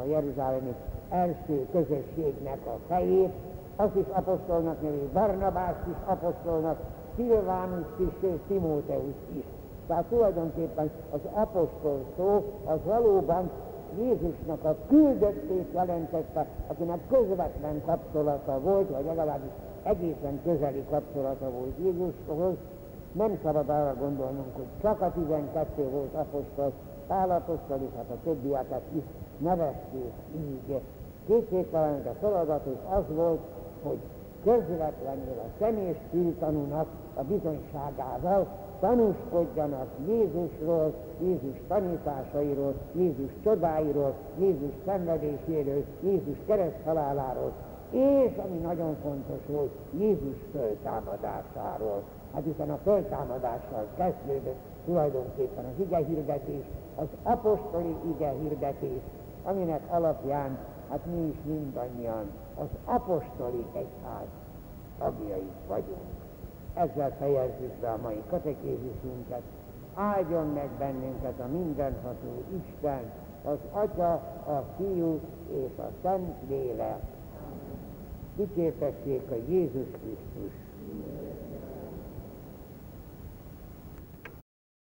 [0.01, 0.75] a Jeruzsálemi
[1.11, 3.33] első közösségnek a fejét,
[3.77, 6.79] azt is apostolnak nevezi, Barnabást is apostolnak,
[7.19, 9.45] Szilvánus is, és Timóteus is.
[9.87, 13.51] Tehát tulajdonképpen az apostol szó az valóban
[13.99, 19.51] Jézusnak a küldöttét jelentette, akinek közvetlen kapcsolata volt, vagy legalábbis
[19.83, 22.55] egészen közeli kapcsolata volt Jézushoz,
[23.13, 26.73] Nem szabad arra gondolnunk, hogy csak a 12 volt apostol,
[27.07, 29.03] Pál apostol is, hát a többieket is
[29.39, 30.81] nevezték így.
[31.27, 33.41] Kétségtelen, a feladatuk az volt,
[33.83, 33.99] hogy
[34.45, 36.87] közvetlenül a személyes fültanúnak
[37.19, 38.47] a bizonyságával
[38.81, 47.53] tanúskodjanak Jézusról, Jézus tanításairól, Jézus csodáiról, Jézus szenvedéséről, Jézus kereszthaláláról,
[47.91, 52.03] és ami nagyon fontos volt, Jézus föltámadásáról.
[52.35, 56.65] Hát hiszen a föltámadással kezdődött tulajdonképpen az ige hirdetés,
[56.97, 59.03] az apostoli ige hirdetés,
[59.45, 60.59] aminek alapján
[60.91, 64.29] hát mi is mindannyian az apostoli egyház
[64.99, 66.18] tagjai vagyunk.
[66.79, 69.43] Ezzel fejezzük be a mai katekézisünket.
[69.95, 73.11] Áldjon meg bennünket a mindenható Isten,
[73.45, 74.13] az Atya,
[74.47, 75.21] a Fiú
[75.53, 77.03] és a Szent Lélek.
[78.37, 80.53] Dicsértessék a Jézus Krisztus.